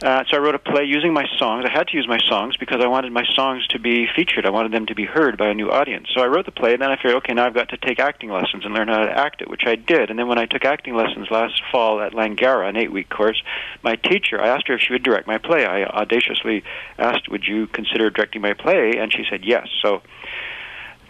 Uh, 0.01 0.23
so 0.29 0.37
I 0.37 0.39
wrote 0.39 0.53
a 0.53 0.59
play 0.59 0.83
using 0.83 1.11
my 1.11 1.25
songs. 1.37 1.65
I 1.65 1.71
had 1.71 1.87
to 1.87 1.97
use 1.97 2.07
my 2.07 2.19
songs 2.29 2.55
because 2.55 2.81
I 2.83 2.87
wanted 2.87 3.11
my 3.11 3.25
songs 3.33 3.65
to 3.69 3.79
be 3.79 4.07
featured. 4.15 4.45
I 4.45 4.51
wanted 4.51 4.71
them 4.71 4.85
to 4.85 4.95
be 4.95 5.05
heard 5.05 5.37
by 5.37 5.47
a 5.47 5.55
new 5.55 5.71
audience. 5.71 6.07
So 6.13 6.21
I 6.21 6.27
wrote 6.27 6.45
the 6.45 6.51
play, 6.51 6.73
and 6.73 6.81
then 6.81 6.91
I 6.91 6.97
figured, 6.97 7.15
okay, 7.15 7.33
now 7.33 7.47
I've 7.47 7.55
got 7.55 7.69
to 7.69 7.77
take 7.77 7.99
acting 7.99 8.29
lessons 8.29 8.63
and 8.63 8.75
learn 8.75 8.89
how 8.89 9.03
to 9.03 9.11
act 9.11 9.41
it, 9.41 9.49
which 9.49 9.63
I 9.65 9.75
did. 9.75 10.11
And 10.11 10.19
then 10.19 10.27
when 10.27 10.37
I 10.37 10.45
took 10.45 10.65
acting 10.65 10.95
lessons 10.95 11.31
last 11.31 11.63
fall 11.71 11.99
at 11.99 12.13
Langara, 12.13 12.69
an 12.69 12.77
eight-week 12.77 13.09
course, 13.09 13.41
my 13.81 13.95
teacher, 13.95 14.39
I 14.39 14.49
asked 14.49 14.67
her 14.67 14.75
if 14.75 14.81
she 14.81 14.93
would 14.93 15.01
direct 15.01 15.25
my 15.25 15.39
play. 15.39 15.65
I 15.65 15.83
audaciously 15.85 16.63
asked, 16.99 17.27
would 17.29 17.45
you 17.45 17.65
consider 17.65 18.11
directing 18.11 18.43
my 18.43 18.53
play? 18.53 18.97
And 18.97 19.11
she 19.11 19.25
said 19.27 19.45
yes. 19.45 19.67
So 19.81 20.03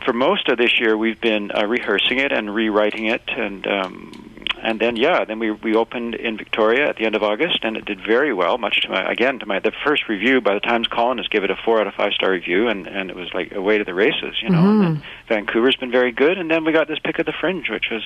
for 0.06 0.14
most 0.14 0.48
of 0.48 0.58
this 0.58 0.80
year, 0.80 0.96
we've 0.96 1.20
been 1.20 1.52
uh, 1.52 1.66
rehearsing 1.66 2.20
it 2.20 2.32
and 2.32 2.56
rewriting 2.56 3.08
it, 3.08 3.24
and 3.28 3.68
um, 3.68 4.27
and 4.62 4.80
then 4.80 4.96
yeah, 4.96 5.26
then 5.26 5.40
we 5.40 5.52
we 5.52 5.76
opened 5.76 6.16
in 6.16 6.38
Victoria 6.38 6.88
at 6.90 6.98
the 6.98 7.06
end 7.06 7.16
of 7.16 7.24
August, 7.24 7.60
and 7.64 7.78
it 7.78 7.86
did 7.86 8.00
very 8.06 8.34
well. 8.34 8.58
Much 8.58 8.82
to 8.82 8.90
my 8.90 9.12
again 9.12 9.40
to 9.40 9.46
my 9.46 9.60
the 9.60 9.72
first 9.86 10.08
review 10.08 10.42
by 10.42 10.54
the 10.54 10.60
Times 10.60 10.88
Colonist 10.88 11.30
gave 11.30 11.44
it 11.44 11.52
a 11.52 11.56
four 11.56 11.80
out 11.80 11.88
of 11.88 11.94
five 11.94 12.14
star 12.14 12.32
review, 12.32 12.68
and 12.68 12.88
and 12.88 13.10
it 13.10 13.16
was 13.16 13.34
like 13.34 13.54
away 13.54 13.78
to 13.78 13.84
the 13.84 13.94
races, 13.94 14.36
you 14.42 14.50
know. 14.50 14.58
Mm-hmm. 14.58 14.86
And 14.86 15.04
Vancouver's 15.28 15.76
been 15.76 15.92
very 15.92 16.12
good, 16.12 16.38
and 16.38 16.50
then 16.50 16.66
we 16.66 16.72
got 16.72 16.88
this 16.88 17.00
pick 17.04 17.20
of 17.20 17.26
the 17.26 17.34
fringe, 17.34 17.70
which 17.70 17.90
was 17.92 18.04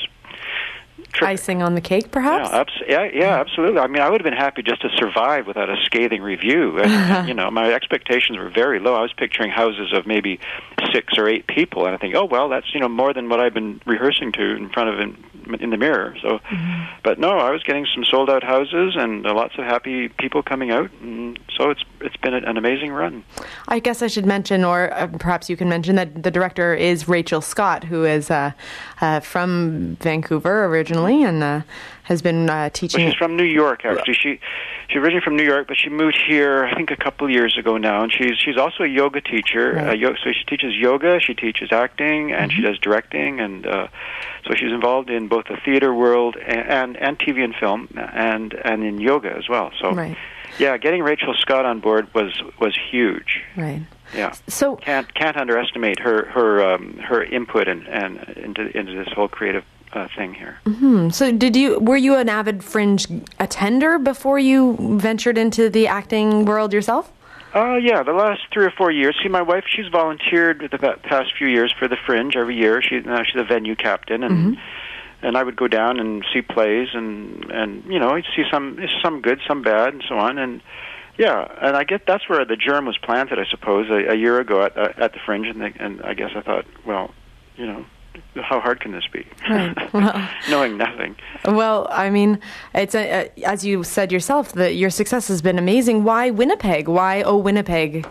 terrific. 1.13 1.39
Icing 1.39 1.62
on 1.62 1.75
the 1.75 1.82
cake, 1.82 2.12
perhaps? 2.12 2.72
Yeah, 2.88 3.03
yeah, 3.03 3.10
yeah, 3.13 3.39
absolutely. 3.39 3.80
I 3.80 3.88
mean, 3.88 4.01
I 4.01 4.10
would 4.10 4.22
have 4.22 4.30
been 4.30 4.34
happy 4.34 4.63
just 4.63 4.82
to 4.82 4.89
survive 4.98 5.48
without 5.48 5.70
a 5.70 5.77
scathing 5.86 6.22
review. 6.22 6.80
And, 6.80 7.27
you 7.27 7.34
know, 7.34 7.50
my 7.51 7.74
expectations 7.74 8.38
were 8.38 8.50
very 8.50 8.80
low. 8.80 8.96
I 8.96 9.01
was 9.01 9.13
picturing 9.13 9.51
houses 9.51 9.94
of 9.94 10.08
maybe 10.08 10.39
six 10.94 11.18
or 11.18 11.27
eight 11.27 11.48
people, 11.48 11.86
and 11.86 11.96
I 11.96 11.98
think, 11.98 12.15
oh 12.15 12.25
well, 12.25 12.50
that's 12.50 12.74
you 12.74 12.80
know 12.80 12.89
more 12.89 13.13
than 13.13 13.30
what 13.30 13.39
I've 13.39 13.53
been 13.53 13.82
rehearsing 13.86 14.32
to 14.34 14.56
in 14.56 14.70
front 14.70 14.89
of 14.89 15.00
in, 15.00 15.62
in 15.62 15.70
the 15.70 15.77
mirror. 15.77 16.15
So, 16.22 16.39
but 17.03 17.20
no, 17.20 17.38
I 17.38 17.51
was 17.51 17.63
getting 17.63 17.86
some 17.94 18.03
sold 18.03 18.30
out 18.30 18.44
houses 18.44 18.96
and 18.96 19.25
uh, 19.25 19.34
lots 19.34 19.53
of 19.58 19.65
happy 19.65 20.10
people 20.10 20.41
coming 20.44 20.72
out, 20.72 20.91
and 21.01 21.39
so 21.58 21.70
it's 21.70 21.84
it's 22.01 22.18
been 22.18 22.34
an 22.34 22.58
amazing 22.58 22.91
run. 22.91 23.24
I 23.68 23.80
guess 23.80 24.01
I 24.01 24.08
should 24.08 24.25
mention, 24.25 24.63
or 24.63 24.94
uh, 24.94 25.08
perhaps 25.08 25.50
you 25.50 25.58
can 25.58 25.70
mention, 25.70 25.96
that 25.96 26.24
the 26.24 26.32
director 26.32 26.74
is 26.74 27.08
Rachel 27.08 27.41
Scott, 27.41 27.84
who 27.84 28.06
is 28.06 28.32
uh, 28.32 28.51
uh, 29.01 29.20
from 29.20 29.98
Vancouver 30.01 30.65
originally 30.65 31.00
and 31.08 31.43
uh, 31.43 31.62
has 32.03 32.22
been 32.22 32.50
uh, 32.50 32.53
Well, 32.53 32.70
teaching. 32.70 33.10
she's 33.10 33.15
from 33.17 33.36
New 33.36 33.43
York, 33.43 33.86
actually. 33.86 34.13
She 34.15 34.39
she's 34.89 34.98
originally 34.98 35.22
from 35.24 35.36
New 35.36 35.43
York, 35.43 35.67
but 35.67 35.77
she 35.77 35.89
moved 35.89 36.17
here, 36.27 36.65
I 36.65 36.75
think, 36.75 36.91
a 36.91 36.96
couple 36.96 37.25
of 37.27 37.31
years 37.31 37.58
ago 37.58 37.77
now. 37.77 38.03
And 38.03 38.12
she's 38.12 38.38
she's 38.38 38.58
also 38.58 38.84
a 38.84 38.88
yoga 38.88 39.22
teacher. 39.22 39.74
Right. 39.74 39.89
Uh, 39.89 39.93
yo- 39.93 40.15
so 40.24 40.31
she 40.31 40.43
teaches 40.46 40.75
yoga, 40.75 41.20
she 41.20 41.34
teaches 41.34 41.72
acting, 41.72 42.31
and 42.31 42.51
she 42.51 42.62
does 42.62 42.77
directing, 42.79 43.39
and 43.39 43.65
uh, 43.65 43.88
so 44.46 44.53
she's 44.55 44.72
involved 44.72 45.10
in 45.10 45.27
both 45.27 45.46
the 45.46 45.58
theater 45.63 45.93
world 45.93 46.36
and, 46.38 46.60
and 46.70 46.98
and 46.98 47.20
TV 47.20 47.43
and 47.43 47.55
film, 47.55 47.88
and 47.96 48.53
and 48.53 48.84
in 48.84 49.00
yoga 49.00 49.31
as 49.36 49.48
well. 49.50 49.72
So 49.79 49.91
Right. 49.91 50.17
yeah, 50.60 50.77
getting 50.77 51.01
Rachel 51.03 51.34
Scott 51.39 51.65
on 51.65 51.79
board 51.79 52.13
was 52.13 52.34
was 52.60 52.77
huge. 52.91 53.41
Right. 53.55 53.81
Yeah. 54.13 54.34
So, 54.50 54.75
Can't 54.75 55.13
can't 55.13 55.38
underestimate 55.38 56.00
her 56.00 56.25
her 56.25 56.74
um, 56.74 56.98
her 56.98 57.24
input 57.24 57.70
and 57.70 57.88
and 57.88 58.17
into 58.36 58.77
into 58.77 58.93
this 58.93 59.08
whole 59.13 59.29
creative 59.29 59.63
uh, 59.93 60.07
thing 60.15 60.33
here. 60.33 60.60
so 61.12 61.31
did 61.31 61.55
you? 61.55 61.79
Were 61.79 61.98
you 61.98 62.15
an 62.15 62.29
avid 62.29 62.63
Fringe 62.63 63.05
attender 63.39 64.00
before 64.00 64.39
you 64.39 64.77
ventured 65.00 65.38
into 65.38 65.69
the 65.69 65.88
acting 65.88 66.45
world 66.45 66.74
yourself? 66.74 67.12
Uh, 67.53 67.75
yeah, 67.75 68.01
the 68.01 68.13
last 68.13 68.41
three 68.53 68.65
or 68.65 68.71
four 68.71 68.91
years. 68.91 69.15
See, 69.21 69.27
my 69.27 69.41
wife, 69.41 69.65
she's 69.67 69.88
volunteered 69.88 70.69
the 70.71 70.77
past 71.03 71.31
few 71.38 71.48
years 71.48 71.74
for 71.77 71.88
the 71.88 71.98
Fringe 72.05 72.36
every 72.38 72.55
year. 72.55 72.81
She 72.81 73.00
now 73.01 73.24
she's 73.24 73.41
a 73.41 73.43
venue 73.43 73.75
captain, 73.75 74.24
and 74.24 74.57
and 75.21 75.38
I 75.38 75.43
would 75.43 75.55
go 75.55 75.67
down 75.67 76.00
and 76.00 76.25
see 76.33 76.41
plays, 76.41 76.89
and 76.93 77.45
and 77.51 77.83
you 77.86 78.00
know, 78.00 78.12
I'd 78.12 78.25
see 78.36 78.43
some 78.50 78.79
some 79.03 79.21
good, 79.21 79.39
some 79.48 79.62
bad, 79.62 79.93
and 79.93 80.03
so 80.07 80.17
on, 80.17 80.38
and 80.38 80.62
yeah, 81.17 81.48
and 81.62 81.75
I 81.75 81.83
get 81.83 82.05
that's 82.05 82.27
where 82.29 82.45
the 82.45 82.55
germ 82.55 82.86
was 82.86 82.98
planted, 82.98 83.38
I 83.38 83.45
suppose, 83.50 83.89
a, 83.89 84.13
a 84.13 84.15
year 84.15 84.39
ago 84.39 84.63
at 84.63 84.77
uh, 84.77 84.93
at 84.98 85.13
the 85.13 85.19
Fringe, 85.25 85.48
and 85.48 85.62
the, 85.62 85.74
and 85.77 86.01
I 86.03 86.13
guess 86.13 86.31
I 86.36 86.41
thought, 86.41 86.65
well, 86.86 87.12
you 87.57 87.65
know, 87.67 87.86
how 88.35 88.59
hard 88.59 88.79
can 88.79 88.91
this 88.91 89.07
be? 89.11 89.25
Right. 89.50 89.75
Well- 89.93 90.29
Knowing 90.50 90.77
nothing. 90.77 91.15
Well, 91.45 91.88
I 91.91 92.09
mean, 92.09 92.39
it's 92.73 92.95
a, 92.95 93.25
uh, 93.27 93.29
as 93.45 93.65
you 93.65 93.83
said 93.83 94.11
yourself 94.11 94.53
that 94.53 94.75
your 94.75 94.89
success 94.89 95.27
has 95.27 95.41
been 95.41 95.57
amazing. 95.59 96.03
Why 96.03 96.29
Winnipeg? 96.29 96.88
Why 96.88 97.21
oh 97.23 97.38
Winnipeg? 97.38 98.07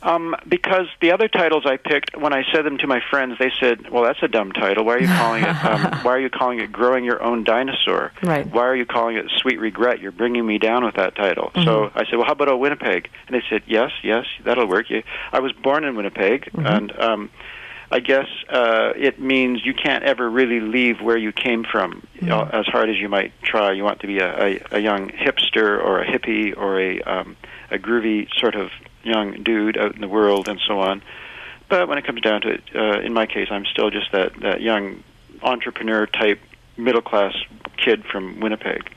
Um, 0.00 0.36
because 0.48 0.86
the 1.00 1.10
other 1.10 1.26
titles 1.26 1.64
I 1.66 1.76
picked, 1.76 2.16
when 2.16 2.32
I 2.32 2.44
said 2.52 2.64
them 2.64 2.78
to 2.78 2.86
my 2.86 3.00
friends, 3.10 3.34
they 3.40 3.50
said, 3.58 3.90
"Well, 3.90 4.04
that's 4.04 4.22
a 4.22 4.28
dumb 4.28 4.52
title. 4.52 4.84
Why 4.84 4.94
are 4.94 5.00
you 5.00 5.08
calling 5.08 5.42
it? 5.42 5.64
Um, 5.64 5.92
why 6.04 6.12
are 6.12 6.20
you 6.20 6.30
calling 6.30 6.60
it 6.60 6.70
Growing 6.70 7.04
Your 7.04 7.20
Own 7.20 7.42
Dinosaur? 7.42 8.12
Right. 8.22 8.46
Why 8.46 8.62
are 8.64 8.76
you 8.76 8.86
calling 8.86 9.16
it 9.16 9.26
Sweet 9.38 9.58
Regret? 9.58 9.98
You're 10.00 10.12
bringing 10.12 10.46
me 10.46 10.58
down 10.58 10.84
with 10.84 10.94
that 10.94 11.16
title." 11.16 11.50
So 11.64 11.90
I 11.96 12.04
said, 12.04 12.14
"Well, 12.14 12.26
how 12.26 12.32
about 12.32 12.48
a 12.48 12.56
Winnipeg?" 12.56 13.10
And 13.26 13.34
they 13.34 13.42
said, 13.50 13.62
"Yes, 13.66 13.90
yes, 14.04 14.24
that'll 14.44 14.68
work." 14.68 14.86
I 15.32 15.40
was 15.40 15.50
born 15.52 15.82
in 15.82 15.96
Winnipeg, 15.96 16.48
and 16.54 16.96
um, 17.00 17.30
I 17.90 18.00
guess 18.00 18.26
uh, 18.50 18.92
it 18.96 19.18
means 19.18 19.64
you 19.64 19.72
can't 19.72 20.04
ever 20.04 20.28
really 20.28 20.60
leave 20.60 21.00
where 21.00 21.16
you 21.16 21.32
came 21.32 21.64
from, 21.64 22.06
you 22.14 22.26
know, 22.26 22.42
as 22.42 22.66
hard 22.66 22.90
as 22.90 22.96
you 22.96 23.08
might 23.08 23.32
try. 23.42 23.72
You 23.72 23.82
want 23.82 24.00
to 24.00 24.06
be 24.06 24.18
a, 24.18 24.44
a, 24.46 24.60
a 24.72 24.78
young 24.78 25.08
hipster 25.08 25.82
or 25.82 26.02
a 26.02 26.06
hippie 26.06 26.54
or 26.56 26.78
a 26.78 27.00
um, 27.02 27.36
a 27.70 27.78
groovy 27.78 28.28
sort 28.38 28.54
of 28.54 28.70
young 29.04 29.42
dude 29.42 29.78
out 29.78 29.94
in 29.94 30.02
the 30.02 30.08
world 30.08 30.48
and 30.48 30.60
so 30.66 30.80
on. 30.80 31.02
But 31.68 31.88
when 31.88 31.96
it 31.96 32.04
comes 32.04 32.20
down 32.20 32.42
to 32.42 32.48
it, 32.48 32.62
uh, 32.74 33.00
in 33.00 33.14
my 33.14 33.26
case, 33.26 33.48
I'm 33.50 33.64
still 33.64 33.90
just 33.90 34.12
that 34.12 34.38
that 34.40 34.60
young 34.60 35.02
entrepreneur 35.42 36.06
type 36.06 36.40
middle 36.76 37.02
class 37.02 37.34
kid 37.78 38.04
from 38.04 38.40
Winnipeg. 38.40 38.90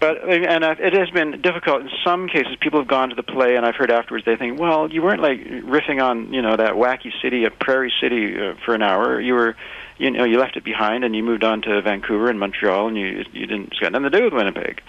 But 0.00 0.24
and 0.28 0.64
it 0.64 0.92
has 0.94 1.10
been 1.10 1.40
difficult 1.40 1.82
in 1.82 1.90
some 2.04 2.28
cases. 2.28 2.56
People 2.60 2.80
have 2.80 2.88
gone 2.88 3.10
to 3.10 3.14
the 3.14 3.22
play, 3.22 3.56
and 3.56 3.64
I've 3.64 3.76
heard 3.76 3.90
afterwards 3.90 4.24
they 4.24 4.36
think, 4.36 4.58
"Well, 4.58 4.90
you 4.90 5.02
weren't 5.02 5.22
like 5.22 5.40
riffing 5.40 6.02
on 6.02 6.32
you 6.32 6.42
know 6.42 6.56
that 6.56 6.74
wacky 6.74 7.12
city, 7.22 7.44
a 7.44 7.50
prairie 7.50 7.92
city, 8.00 8.36
uh, 8.40 8.54
for 8.64 8.74
an 8.74 8.82
hour. 8.82 9.20
You 9.20 9.34
were, 9.34 9.56
you 9.98 10.10
know, 10.10 10.24
you 10.24 10.38
left 10.38 10.56
it 10.56 10.64
behind, 10.64 11.04
and 11.04 11.14
you 11.14 11.22
moved 11.22 11.44
on 11.44 11.62
to 11.62 11.80
Vancouver 11.82 12.28
and 12.28 12.40
Montreal, 12.40 12.88
and 12.88 12.96
you 12.96 13.24
you 13.32 13.46
didn't 13.46 13.68
it's 13.70 13.78
got 13.78 13.92
nothing 13.92 14.10
to 14.10 14.18
do 14.18 14.24
with 14.24 14.32
Winnipeg." 14.32 14.82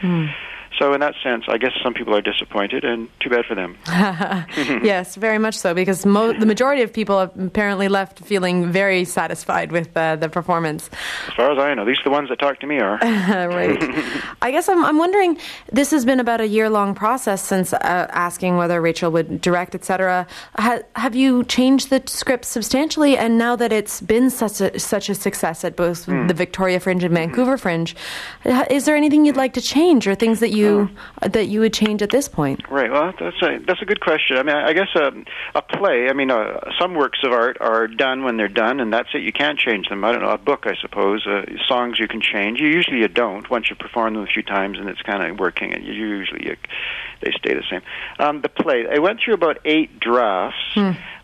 So 0.80 0.94
in 0.94 1.02
that 1.02 1.16
sense, 1.22 1.46
I 1.48 1.58
guess 1.58 1.72
some 1.84 1.94
people 1.94 2.16
are 2.16 2.22
disappointed, 2.22 2.84
and 2.84 3.08
too 3.20 3.30
bad 3.30 3.46
for 3.46 3.56
them. 3.56 3.78
yes, 3.88 5.16
very 5.16 5.38
much 5.38 5.56
so, 5.58 5.74
because 5.74 6.06
mo- 6.06 6.34
the 6.34 6.46
majority 6.46 6.82
of 6.82 6.92
people 6.92 7.20
have 7.20 7.32
apparently 7.40 7.88
left 7.88 8.20
feeling 8.20 8.72
very 8.72 9.06
satisfied 9.06 9.72
with 9.72 9.96
uh, 9.96 10.16
the 10.16 10.30
performance. 10.30 10.90
As 11.28 11.34
far 11.36 11.52
as 11.52 11.60
I 11.60 11.74
know, 11.74 11.84
at 11.84 11.88
least 11.88 12.04
the 12.04 12.10
ones 12.10 12.30
that 12.30 12.40
talk 12.40 12.60
to 12.62 12.68
me 12.68 12.80
are. 12.80 12.98
right. 13.02 13.78
I 14.42 14.52
guess 14.52 14.68
I'm, 14.68 14.84
I'm 14.84 14.98
wondering. 14.98 15.38
This 15.72 15.92
has 15.92 16.06
been 16.06 16.20
about 16.20 16.42
a 16.42 16.48
year 16.48 16.70
long 16.70 16.96
process 16.96 17.42
since 17.44 17.72
uh, 17.74 18.08
asking 18.10 18.58
whether 18.58 18.82
Rachel 18.82 19.12
would 19.12 19.42
direct, 19.42 19.76
etc. 19.76 20.26
Ha- 20.58 20.80
have 20.96 21.16
you 21.16 21.44
changed 21.44 21.90
the 21.90 22.02
script 22.08 22.46
substantially? 22.46 23.18
And 23.18 23.38
now 23.38 23.56
that 23.56 23.72
it's 23.72 24.02
been 24.02 24.30
such 24.30 24.60
a 24.60 24.80
such 24.80 25.10
a 25.10 25.16
success 25.16 25.64
at 25.64 25.76
both 25.76 26.06
the 26.06 26.34
Victoria 26.34 26.80
Fringe 26.80 27.04
and 27.04 27.14
Vancouver 27.14 27.58
Fringe, 27.58 27.96
ha- 28.44 28.66
is 28.70 28.86
there 28.86 28.96
anything 28.96 29.26
you'd 29.26 29.38
like 29.38 29.54
to 29.54 29.62
change, 29.62 30.08
or 30.08 30.16
things 30.16 30.40
that 30.40 30.50
you 30.50 30.63
that 31.22 31.48
you 31.48 31.60
would 31.60 31.74
change 31.74 32.02
at 32.02 32.10
this 32.10 32.28
point? 32.28 32.62
Right. 32.70 32.92
Well, 32.92 33.14
that's 33.20 33.42
a 33.42 33.60
that's 33.66 33.82
a 33.82 33.86
good 33.86 34.02
question. 34.02 34.38
I 34.38 34.44
mean, 34.44 34.56
I 34.56 34.74
guess 34.74 34.90
a 34.96 35.12
a 35.56 35.62
play. 35.62 36.10
I 36.10 36.14
mean, 36.14 36.32
uh, 36.32 36.60
some 36.80 36.96
works 36.96 37.20
of 37.24 37.32
art 37.32 37.58
are 37.62 37.88
done 37.88 38.24
when 38.24 38.38
they're 38.38 38.48
done, 38.48 38.80
and 38.80 38.94
that's 38.94 39.10
it. 39.14 39.22
You 39.22 39.32
can't 39.32 39.58
change 39.58 39.90
them. 39.90 40.04
I 40.04 40.12
don't 40.12 40.22
know. 40.22 40.32
A 40.32 40.38
book, 40.38 40.66
I 40.66 40.76
suppose. 40.82 41.26
Uh, 41.26 41.46
songs 41.68 42.00
you 42.00 42.08
can 42.08 42.22
change. 42.22 42.60
You 42.60 42.68
usually 42.68 43.00
you 43.00 43.08
don't. 43.08 43.50
Once 43.50 43.70
you 43.70 43.76
perform 43.76 44.14
them 44.14 44.24
a 44.24 44.28
few 44.28 44.44
times, 44.44 44.78
and 44.78 44.90
it's 44.90 45.02
kind 45.02 45.24
of 45.24 45.40
working, 45.40 45.74
and 45.74 45.84
you 45.84 45.94
usually 45.94 46.46
you, 46.46 46.56
they 47.22 47.32
stay 47.32 47.54
the 47.54 47.64
same. 47.70 47.82
Um, 48.20 48.42
the 48.42 48.50
play. 48.50 48.86
I 48.92 49.00
went 49.00 49.20
through 49.24 49.36
about 49.36 49.60
eight 49.66 50.00
drafts. 50.00 50.58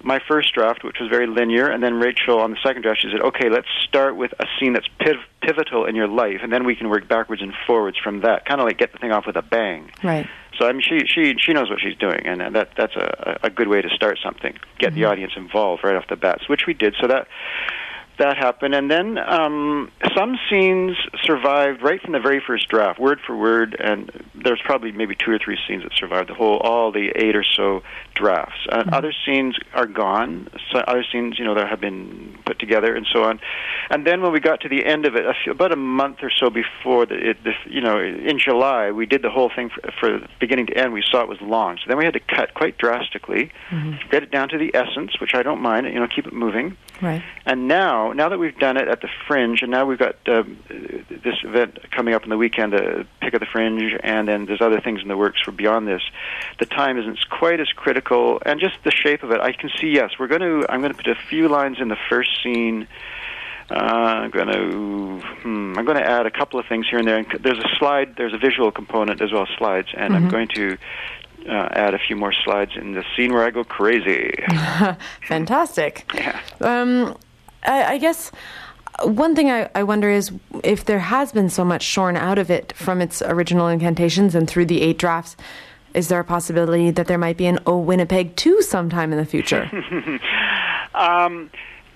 My 0.02 0.20
first 0.28 0.54
draft, 0.54 0.84
which 0.84 0.98
was 1.00 1.10
very 1.10 1.28
linear, 1.28 1.70
and 1.70 1.84
then 1.84 1.96
Rachel 1.96 2.40
on 2.40 2.52
the 2.52 2.58
second 2.64 2.84
draft, 2.84 3.02
she 3.02 3.12
said, 3.12 3.22
"Okay, 3.22 3.50
let's 3.50 3.68
start 3.82 4.16
with 4.16 4.34
a 4.40 4.46
scene 4.58 4.74
that's 4.74 4.88
piv- 5.00 5.24
pivotal 5.42 5.86
in 5.86 5.96
your 5.96 6.08
life, 6.08 6.40
and 6.42 6.52
then 6.54 6.64
we 6.64 6.76
can 6.76 6.90
work 6.90 7.08
backwards 7.08 7.42
and 7.42 7.54
forwards 7.68 7.98
from 7.98 8.22
that. 8.22 8.46
Kind 8.46 8.62
of 8.62 8.68
like 8.68 8.78
get 8.78 8.92
the 8.94 8.98
thing 8.98 9.12
off 9.12 9.26
with 9.28 9.36
a 9.36 9.42
bang." 9.42 9.92
Right. 10.04 10.28
So 10.58 10.68
I 10.68 10.72
mean, 10.72 10.82
she 10.82 11.06
she 11.06 11.36
she 11.38 11.54
knows 11.54 11.70
what 11.70 11.80
she's 11.80 11.96
doing, 11.96 12.26
and 12.26 12.56
that 12.56 12.72
that's 12.76 12.96
a 12.96 13.40
a 13.44 13.50
good 13.50 13.68
way 13.68 13.82
to 13.82 13.90
start 13.90 14.20
something. 14.24 14.58
Get 14.78 14.94
the 14.94 15.02
mm-hmm. 15.02 15.12
audience 15.12 15.34
involved 15.36 15.84
right 15.84 15.96
off 15.96 16.08
the 16.08 16.16
bat, 16.16 16.42
which 16.48 16.66
we 16.66 16.74
did. 16.74 16.96
So 17.00 17.08
that 17.08 17.28
that 18.20 18.38
happened, 18.38 18.76
and 18.76 18.90
then 18.90 19.18
um, 19.18 19.92
some 20.16 20.38
scenes 20.50 20.96
survived 21.24 21.82
right 21.82 22.02
from 22.02 22.12
the 22.14 22.20
very 22.20 22.42
first 22.46 22.68
draft, 22.70 23.00
word 23.00 23.20
for 23.26 23.36
word. 23.36 23.76
And 23.80 24.12
there's 24.36 24.62
probably 24.64 24.92
maybe 24.92 25.16
two 25.16 25.32
or 25.32 25.40
three 25.40 25.58
scenes 25.68 25.84
that 25.84 25.94
survived 25.98 26.30
the 26.30 26.34
whole, 26.34 26.58
all 26.60 26.92
the 26.92 27.12
eight 27.16 27.36
or 27.36 27.44
so 27.44 27.82
drafts. 28.14 28.60
Uh, 28.70 28.84
Other 28.92 29.14
scenes 29.26 29.58
are 29.74 29.88
gone. 29.88 30.48
So 30.72 30.80
other 30.80 31.04
scenes, 31.12 31.40
you 31.40 31.46
know, 31.46 31.56
that 31.56 31.68
have 31.70 31.82
been 31.82 32.38
put 32.46 32.60
together 32.60 32.96
and 32.96 33.08
so 33.12 33.24
on. 33.24 33.40
And 33.90 34.06
then 34.06 34.22
when 34.22 34.32
we 34.32 34.40
got 34.40 34.62
to 34.62 34.70
the 34.70 34.86
end 34.86 35.06
of 35.06 35.16
it, 35.16 35.26
a 35.26 35.34
few, 35.44 35.52
about 35.52 35.72
a 35.72 35.76
month 35.78 36.18
or 36.22 36.30
so 36.30 36.50
before 36.50 37.06
the, 37.06 37.30
it, 37.32 37.44
the, 37.44 37.54
you 37.68 37.82
know, 37.82 38.00
in 38.00 38.38
July, 38.40 38.92
we 38.92 39.06
did 39.06 39.22
the 39.22 39.30
whole 39.30 39.50
thing 39.56 39.70
for, 39.70 39.92
for 40.00 40.28
beginning 40.40 40.68
to 40.68 40.78
end. 40.78 40.94
We 40.94 41.04
saw 41.10 41.22
it 41.22 41.30
was 41.30 41.42
long, 41.42 41.78
so 41.78 41.84
then 41.88 41.98
we 41.98 42.06
had 42.06 42.14
to 42.14 42.20
cut 42.20 42.54
quite 42.54 42.78
drastically, 42.78 43.52
Mm-hmm. 43.70 44.10
get 44.10 44.24
it 44.24 44.32
down 44.32 44.50
to 44.50 44.58
the 44.58 44.76
essence, 44.76 45.20
which 45.22 45.36
I 45.36 45.44
don't 45.44 45.62
mind. 45.62 45.86
You 45.88 46.00
know, 46.00 46.08
keep 46.08 46.26
it 46.26 46.34
moving. 46.34 46.76
Right. 47.02 47.22
And 47.46 47.68
now, 47.68 48.09
now 48.14 48.30
that 48.30 48.38
we've 48.38 48.58
done 48.58 48.78
it 48.78 48.88
at 48.88 49.02
the 49.02 49.10
Fringe, 49.28 49.62
and 49.62 49.72
now 49.72 49.86
we've 49.86 50.00
got 50.00 50.16
um, 50.28 50.58
this 50.70 51.36
event 51.44 51.92
coming 51.92 52.14
up 52.14 52.24
in 52.24 52.30
the 52.30 52.38
weekend, 52.38 52.74
uh, 52.74 53.04
Pick 53.22 53.34
of 53.34 53.40
the 53.40 53.46
Fringe, 53.46 53.94
and 54.04 54.28
then 54.28 54.46
there's 54.46 54.62
other 54.62 54.80
things 54.80 55.02
in 55.02 55.08
the 55.08 55.18
works 55.18 55.42
for 55.44 55.52
beyond 55.52 55.88
this. 55.88 56.02
The 56.60 56.66
time 56.66 56.98
isn't 56.98 57.20
quite 57.30 57.60
as 57.60 57.70
critical, 57.70 58.42
and 58.46 58.60
just 58.60 58.76
the 58.84 58.92
shape 58.92 59.24
of 59.24 59.32
it. 59.32 59.40
I 59.40 59.52
can 59.54 59.70
see. 59.80 59.88
Yes, 59.88 60.12
we're 60.20 60.28
going 60.28 60.42
to. 60.42 60.66
I'm 60.70 60.82
going 60.82 60.94
to 60.94 60.98
put 60.98 61.08
a 61.08 61.16
few 61.30 61.48
lines 61.48 61.78
in 61.80 61.88
the 61.88 61.98
first 62.10 62.30
scene. 62.44 62.88
Uh, 63.70 63.76
I'm 63.76 64.32
going 64.32 64.48
to. 64.48 65.20
Hmm, 65.42 65.78
I'm 65.78 65.86
going 65.86 65.98
to 65.98 66.08
add 66.08 66.26
a 66.26 66.32
couple 66.32 66.60
of 66.60 66.66
things 66.68 66.88
here 66.90 67.00
and 67.00 67.08
there. 67.08 67.18
And 67.18 67.28
there's 67.42 67.60
a 67.60 67.76
slide. 67.78 68.16
There's 68.18 68.34
a 68.34 68.38
visual 68.38 68.72
component 68.72 69.22
as 69.22 69.32
well 69.32 69.44
as 69.44 69.50
slides, 69.58 69.90
and 69.96 70.16
I'm 70.16 70.30
going 70.30 70.48
to. 70.56 70.78
Uh, 71.48 71.70
add 71.72 71.94
a 71.94 71.98
few 71.98 72.18
more 72.18 72.34
slides 72.34 72.74
in 72.76 72.92
the 72.92 73.04
scene 73.16 73.32
where 73.32 73.46
I 73.46 73.50
go 73.50 73.64
crazy. 73.64 74.34
Fantastic. 75.26 76.12
Yeah. 76.14 76.42
Um, 76.60 77.18
I, 77.64 77.94
I 77.94 77.98
guess 77.98 78.32
one 79.04 79.36
thing 79.36 79.50
I, 79.50 79.70
I 79.76 79.84
wonder 79.84 80.10
is 80.10 80.32
if 80.64 80.86
there 80.86 81.00
has 81.00 81.32
been 81.32 81.50
so 81.50 81.64
much 81.64 81.84
shorn 81.84 82.18
out 82.18 82.38
of 82.38 82.50
it 82.50 82.74
from 82.74 83.02
its 83.02 83.22
original 83.22 83.68
incantations 83.68 84.36
and 84.36 84.50
through 84.50 84.66
the 84.66 84.82
eight 84.82 84.98
drafts, 84.98 85.36
is 85.94 86.08
there 86.08 86.20
a 86.20 86.24
possibility 86.24 86.92
that 86.92 87.08
there 87.08 87.18
might 87.18 87.38
be 87.38 87.48
an 87.48 87.60
O 87.66 87.78
Winnipeg 87.78 88.36
2 88.36 88.62
sometime 88.62 89.12
in 89.12 89.18
the 89.18 89.26
future? 89.26 89.70
Um, 90.94 91.50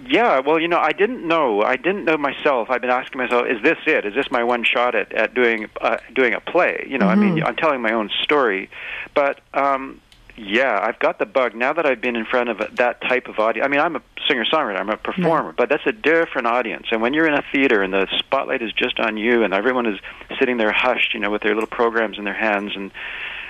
yeah, 0.08 0.40
well, 0.40 0.60
you 0.60 0.68
know, 0.68 0.80
I 0.80 0.92
didn't 0.92 1.28
know. 1.28 1.62
I 1.62 1.76
didn't 1.76 2.06
know 2.06 2.18
myself. 2.18 2.70
I've 2.70 2.82
been 2.82 2.90
asking 2.90 3.18
myself, 3.18 3.48
is 3.48 3.62
this 3.64 3.78
it? 3.86 4.06
Is 4.06 4.14
this 4.14 4.30
my 4.32 4.44
one 4.44 4.64
shot 4.64 4.96
at, 4.96 5.12
at 5.14 5.34
doing 5.34 5.68
uh, 5.82 5.98
doing 6.14 6.34
a 6.34 6.40
play? 6.40 6.86
You 6.90 6.98
know, 6.98 7.08
I 7.08 7.16
mean, 7.16 7.44
I'm 7.44 7.56
telling 7.56 7.82
my 7.82 7.92
own 7.94 8.10
story, 8.22 8.70
but 9.14 9.42
um, 9.54 10.00
yeah, 10.36 10.80
I've 10.82 11.00
got 11.00 11.20
the 11.20 11.26
bug 11.26 11.56
now 11.56 11.74
that 11.74 11.86
I've 11.86 12.02
been 12.02 12.16
in 12.16 12.26
front 12.26 12.50
of 12.50 12.58
that 12.78 13.02
type 13.02 13.28
of 13.28 13.40
audience. 13.40 13.66
I 13.66 13.70
mean, 13.70 13.80
I'm 13.80 13.96
a 13.96 14.02
singer 14.28 14.46
songwriter, 14.46 14.80
I'm 14.80 14.90
a 14.90 14.98
performer, 14.98 15.54
but 15.56 15.70
that's 15.70 15.86
a 15.86 15.92
different 15.92 16.48
audience. 16.48 16.88
And 16.92 17.02
when 17.02 17.14
you're 17.14 17.28
in 17.28 17.34
a 17.34 17.44
theater 17.52 17.84
and 17.84 17.94
the 17.94 18.08
spotlight 18.18 18.62
is 18.62 18.74
just 18.74 19.00
on 19.00 19.18
you, 19.18 19.44
and 19.44 19.54
everyone 19.54 19.86
is 19.86 20.00
sitting 20.40 20.58
there 20.58 20.72
hushed, 20.72 21.14
you 21.14 21.20
know, 21.20 21.30
with 21.30 21.44
their 21.44 21.54
little 21.54 21.68
programs 21.68 22.18
in 22.18 22.24
their 22.24 22.34
hands, 22.34 22.72
and 22.76 22.92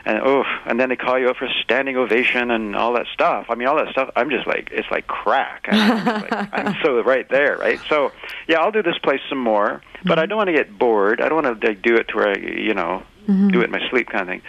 and 0.05 0.19
oh, 0.23 0.43
and 0.65 0.79
then 0.79 0.89
they 0.89 0.97
call 0.97 1.17
you 1.17 1.29
up 1.29 1.37
for 1.37 1.45
a 1.45 1.53
standing 1.63 1.95
ovation 1.95 2.51
and 2.51 2.75
all 2.75 2.93
that 2.93 3.05
stuff. 3.13 3.45
I 3.47 3.55
mean, 3.55 3.67
all 3.69 3.77
that 3.77 3.89
stuff. 3.89 4.09
I'm 4.17 4.29
just 4.29 4.45
like 4.45 4.69
it's 4.71 4.89
like 4.91 5.07
crack. 5.07 5.67
I'm, 5.69 6.05
like, 6.05 6.31
I'm 6.51 6.75
so 6.83 7.01
right 7.01 7.27
there, 7.29 7.57
right? 7.57 7.79
So 7.87 8.11
yeah, 8.47 8.59
I'll 8.59 8.71
do 8.71 8.83
this 8.83 8.97
place 8.97 9.21
some 9.29 9.37
more, 9.37 9.81
but 10.03 10.19
I 10.19 10.23
mm-hmm. 10.23 10.29
don't 10.29 10.37
want 10.37 10.47
to 10.49 10.53
get 10.53 10.77
bored. 10.77 11.21
I 11.21 11.29
don't 11.29 11.43
want 11.43 11.61
to 11.61 11.67
like, 11.67 11.81
do 11.81 11.95
it 11.95 12.09
to 12.09 12.17
where 12.17 12.29
I, 12.29 12.37
you 12.37 12.73
know, 12.73 13.03
mm-hmm. 13.27 13.49
do 13.49 13.61
it 13.61 13.65
in 13.65 13.71
my 13.71 13.87
sleep 13.89 14.09
kind 14.09 14.23
of 14.23 14.27
thing. 14.27 14.41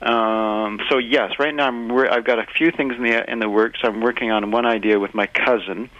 Um, 0.00 0.80
so 0.88 0.98
yes, 0.98 1.32
right 1.38 1.54
now 1.54 1.66
I'm 1.66 1.88
wor- 1.88 2.10
I've 2.12 2.24
got 2.24 2.38
a 2.38 2.46
few 2.56 2.70
things 2.70 2.94
in 2.96 3.02
the 3.02 3.30
in 3.30 3.40
the 3.40 3.48
works. 3.48 3.80
I'm 3.82 4.00
working 4.00 4.30
on 4.30 4.50
one 4.50 4.64
idea 4.66 4.98
with 4.98 5.14
my 5.14 5.26
cousin, 5.26 5.90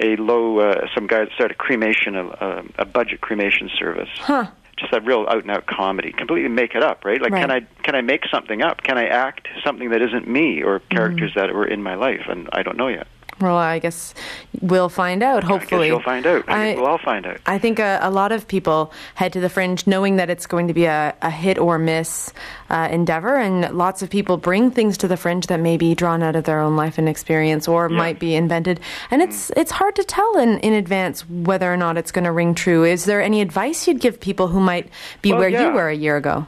a 0.00 0.16
low 0.16 0.58
uh, 0.58 0.86
some 0.94 1.06
guy 1.06 1.20
that 1.24 1.32
started 1.34 1.58
cremation, 1.58 2.16
a, 2.16 2.26
a, 2.26 2.64
a 2.80 2.84
budget 2.84 3.20
cremation 3.20 3.70
service. 3.78 4.08
Huh. 4.16 4.46
Just 4.76 4.92
a 4.92 5.00
real 5.00 5.24
out 5.28 5.42
and 5.42 5.52
out 5.52 5.66
comedy. 5.66 6.10
Completely 6.10 6.48
make 6.48 6.74
it 6.74 6.82
up, 6.82 7.04
right? 7.04 7.22
Like, 7.22 7.30
can 7.42 7.50
I 7.52 7.60
can 7.84 7.94
I 7.94 8.00
make 8.00 8.22
something 8.28 8.60
up? 8.60 8.82
Can 8.82 8.98
I 8.98 9.06
act 9.06 9.46
something 9.64 9.90
that 9.90 10.02
isn't 10.02 10.26
me 10.26 10.62
or 10.64 10.80
characters 10.90 11.32
that 11.36 11.54
were 11.54 11.66
in 11.66 11.80
my 11.80 11.94
life? 11.94 12.22
And 12.28 12.48
I 12.52 12.64
don't 12.64 12.76
know 12.76 12.88
yet. 12.88 13.06
Well, 13.40 13.56
I 13.56 13.80
guess 13.80 14.14
we'll 14.60 14.88
find 14.88 15.22
out, 15.22 15.42
hopefully. 15.42 15.88
You'll 15.88 16.00
find 16.00 16.24
out. 16.26 16.44
I, 16.48 16.70
I- 16.70 16.74
we'll 16.76 16.86
all 16.86 16.98
find 16.98 17.26
out. 17.26 17.38
I 17.46 17.58
think 17.58 17.78
a, 17.80 17.98
a 18.00 18.10
lot 18.10 18.30
of 18.30 18.46
people 18.46 18.92
head 19.16 19.32
to 19.32 19.40
the 19.40 19.48
fringe 19.48 19.86
knowing 19.88 20.16
that 20.16 20.30
it's 20.30 20.46
going 20.46 20.68
to 20.68 20.74
be 20.74 20.84
a, 20.84 21.14
a 21.20 21.30
hit 21.30 21.58
or 21.58 21.76
miss 21.78 22.32
uh, 22.70 22.88
endeavor, 22.90 23.36
and 23.36 23.76
lots 23.76 24.02
of 24.02 24.10
people 24.10 24.36
bring 24.36 24.70
things 24.70 24.96
to 24.98 25.08
the 25.08 25.16
fringe 25.16 25.48
that 25.48 25.58
may 25.58 25.76
be 25.76 25.94
drawn 25.96 26.22
out 26.22 26.36
of 26.36 26.44
their 26.44 26.60
own 26.60 26.76
life 26.76 26.96
and 26.96 27.08
experience 27.08 27.66
or 27.66 27.88
might 27.88 28.18
be 28.20 28.34
invented. 28.36 28.78
And 29.10 29.20
it's 29.20 29.50
it's 29.56 29.72
hard 29.72 29.96
to 29.96 30.04
tell 30.04 30.38
in, 30.38 30.58
in 30.60 30.72
advance 30.72 31.28
whether 31.28 31.72
or 31.72 31.76
not 31.76 31.96
it's 31.96 32.12
going 32.12 32.24
to 32.24 32.32
ring 32.32 32.54
true. 32.54 32.84
Is 32.84 33.04
there 33.04 33.20
any 33.20 33.40
advice 33.40 33.88
you'd 33.88 34.00
give 34.00 34.20
people 34.20 34.46
who 34.48 34.60
might 34.60 34.88
be 35.22 35.30
Well, 35.32 35.40
where 35.40 35.48
you 35.48 35.72
were 35.72 35.88
a 35.88 35.94
year 35.96 36.16
ago? 36.16 36.46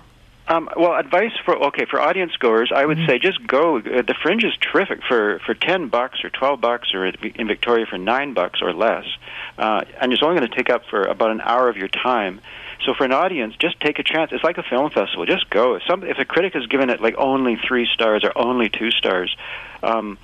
Um, 0.49 0.71
well, 0.77 0.95
advice 0.95 1.33
for 1.45 1.57
okay 1.67 1.87
for 1.87 2.01
audience 2.01 2.37
goers, 2.37 2.71
I 2.73 2.87
would 2.87 2.99
say 3.07 3.19
just 3.19 3.45
go. 3.47 3.79
Uh, 3.79 4.03
the 4.03 4.15
Fringe 4.23 4.45
is 4.45 4.57
terrific 4.61 5.01
for 5.03 5.41
for 5.45 5.55
ten 5.55 5.89
bucks 5.89 6.23
or 6.23 6.31
twelve 6.31 6.61
bucks, 6.61 6.95
or 6.95 7.07
in 7.07 7.49
Victoria 7.49 7.85
for 7.85 7.99
nine 7.99 8.33
bucks 8.33 8.63
or 8.63 8.73
less, 8.73 9.07
uh, 9.59 9.85
and 10.01 10.13
it's 10.13 10.23
only 10.23 10.39
going 10.39 10.49
to 10.49 10.57
take 10.57 10.71
up 10.71 10.83
for 10.89 11.03
about 11.03 11.33
an 11.33 11.41
hour 11.41 11.69
of 11.69 11.77
your 11.77 11.89
time. 11.89 12.41
So 12.85 12.95
for 12.95 13.05
an 13.05 13.13
audience, 13.13 13.57
just 13.57 13.81
take 13.81 13.99
a 13.99 14.05
chance. 14.05 14.31
It's 14.33 14.45
like 14.45 14.59
a 14.59 14.63
film 14.63 14.91
festival. 14.91 15.27
Just 15.27 15.51
go. 15.51 15.75
If 15.75 15.83
some 15.89 16.05
if 16.05 16.19
a 16.19 16.25
critic 16.25 16.55
has 16.55 16.67
given 16.67 16.91
it 16.91 17.01
like 17.01 17.17
only 17.19 17.57
three 17.57 17.89
stars 17.93 18.23
or 18.23 18.31
only 18.37 18.69
two 18.69 18.93
stars. 18.93 19.37
Um, 19.83 20.17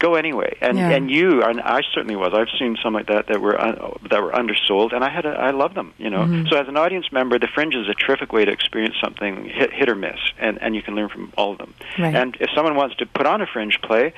go 0.00 0.16
anyway. 0.16 0.56
And 0.60 0.76
Yeah. 0.76 0.90
and 0.90 1.08
you 1.08 1.42
and 1.44 1.60
I 1.60 1.82
certainly 1.94 2.16
was. 2.16 2.32
I've 2.34 2.48
seen 2.58 2.76
some 2.82 2.94
like 2.94 3.06
that 3.06 3.28
that 3.28 3.40
were 3.40 3.60
un, 3.60 3.78
that 4.10 4.20
were 4.20 4.34
undersold, 4.34 4.92
and 4.92 5.04
I 5.04 5.10
had 5.10 5.24
a, 5.26 5.30
I 5.30 5.50
love 5.52 5.74
them. 5.74 5.92
You 5.98 6.10
know. 6.10 6.22
Mm-hmm. 6.22 6.48
So 6.48 6.56
as 6.56 6.66
an 6.66 6.76
audience 6.76 7.12
member, 7.12 7.38
the 7.38 7.46
Fringe 7.46 7.76
is 7.76 7.88
a 7.88 7.94
terrific 7.94 8.32
way 8.32 8.44
to 8.44 8.50
experience 8.50 8.96
something 9.00 9.44
hit, 9.44 9.72
hit 9.72 9.88
or 9.88 9.94
miss, 9.94 10.18
and 10.38 10.60
and 10.60 10.74
you 10.74 10.82
can 10.82 10.96
learn 10.96 11.08
from 11.08 11.32
all 11.38 11.52
of 11.52 11.58
them. 11.58 11.74
Right. 11.98 12.14
And 12.14 12.36
if 12.40 12.50
someone 12.56 12.74
wants 12.74 12.96
to 12.96 13.06
put 13.06 13.26
on 13.26 13.40
a 13.40 13.46
Fringe 13.46 13.80
play. 13.80 14.12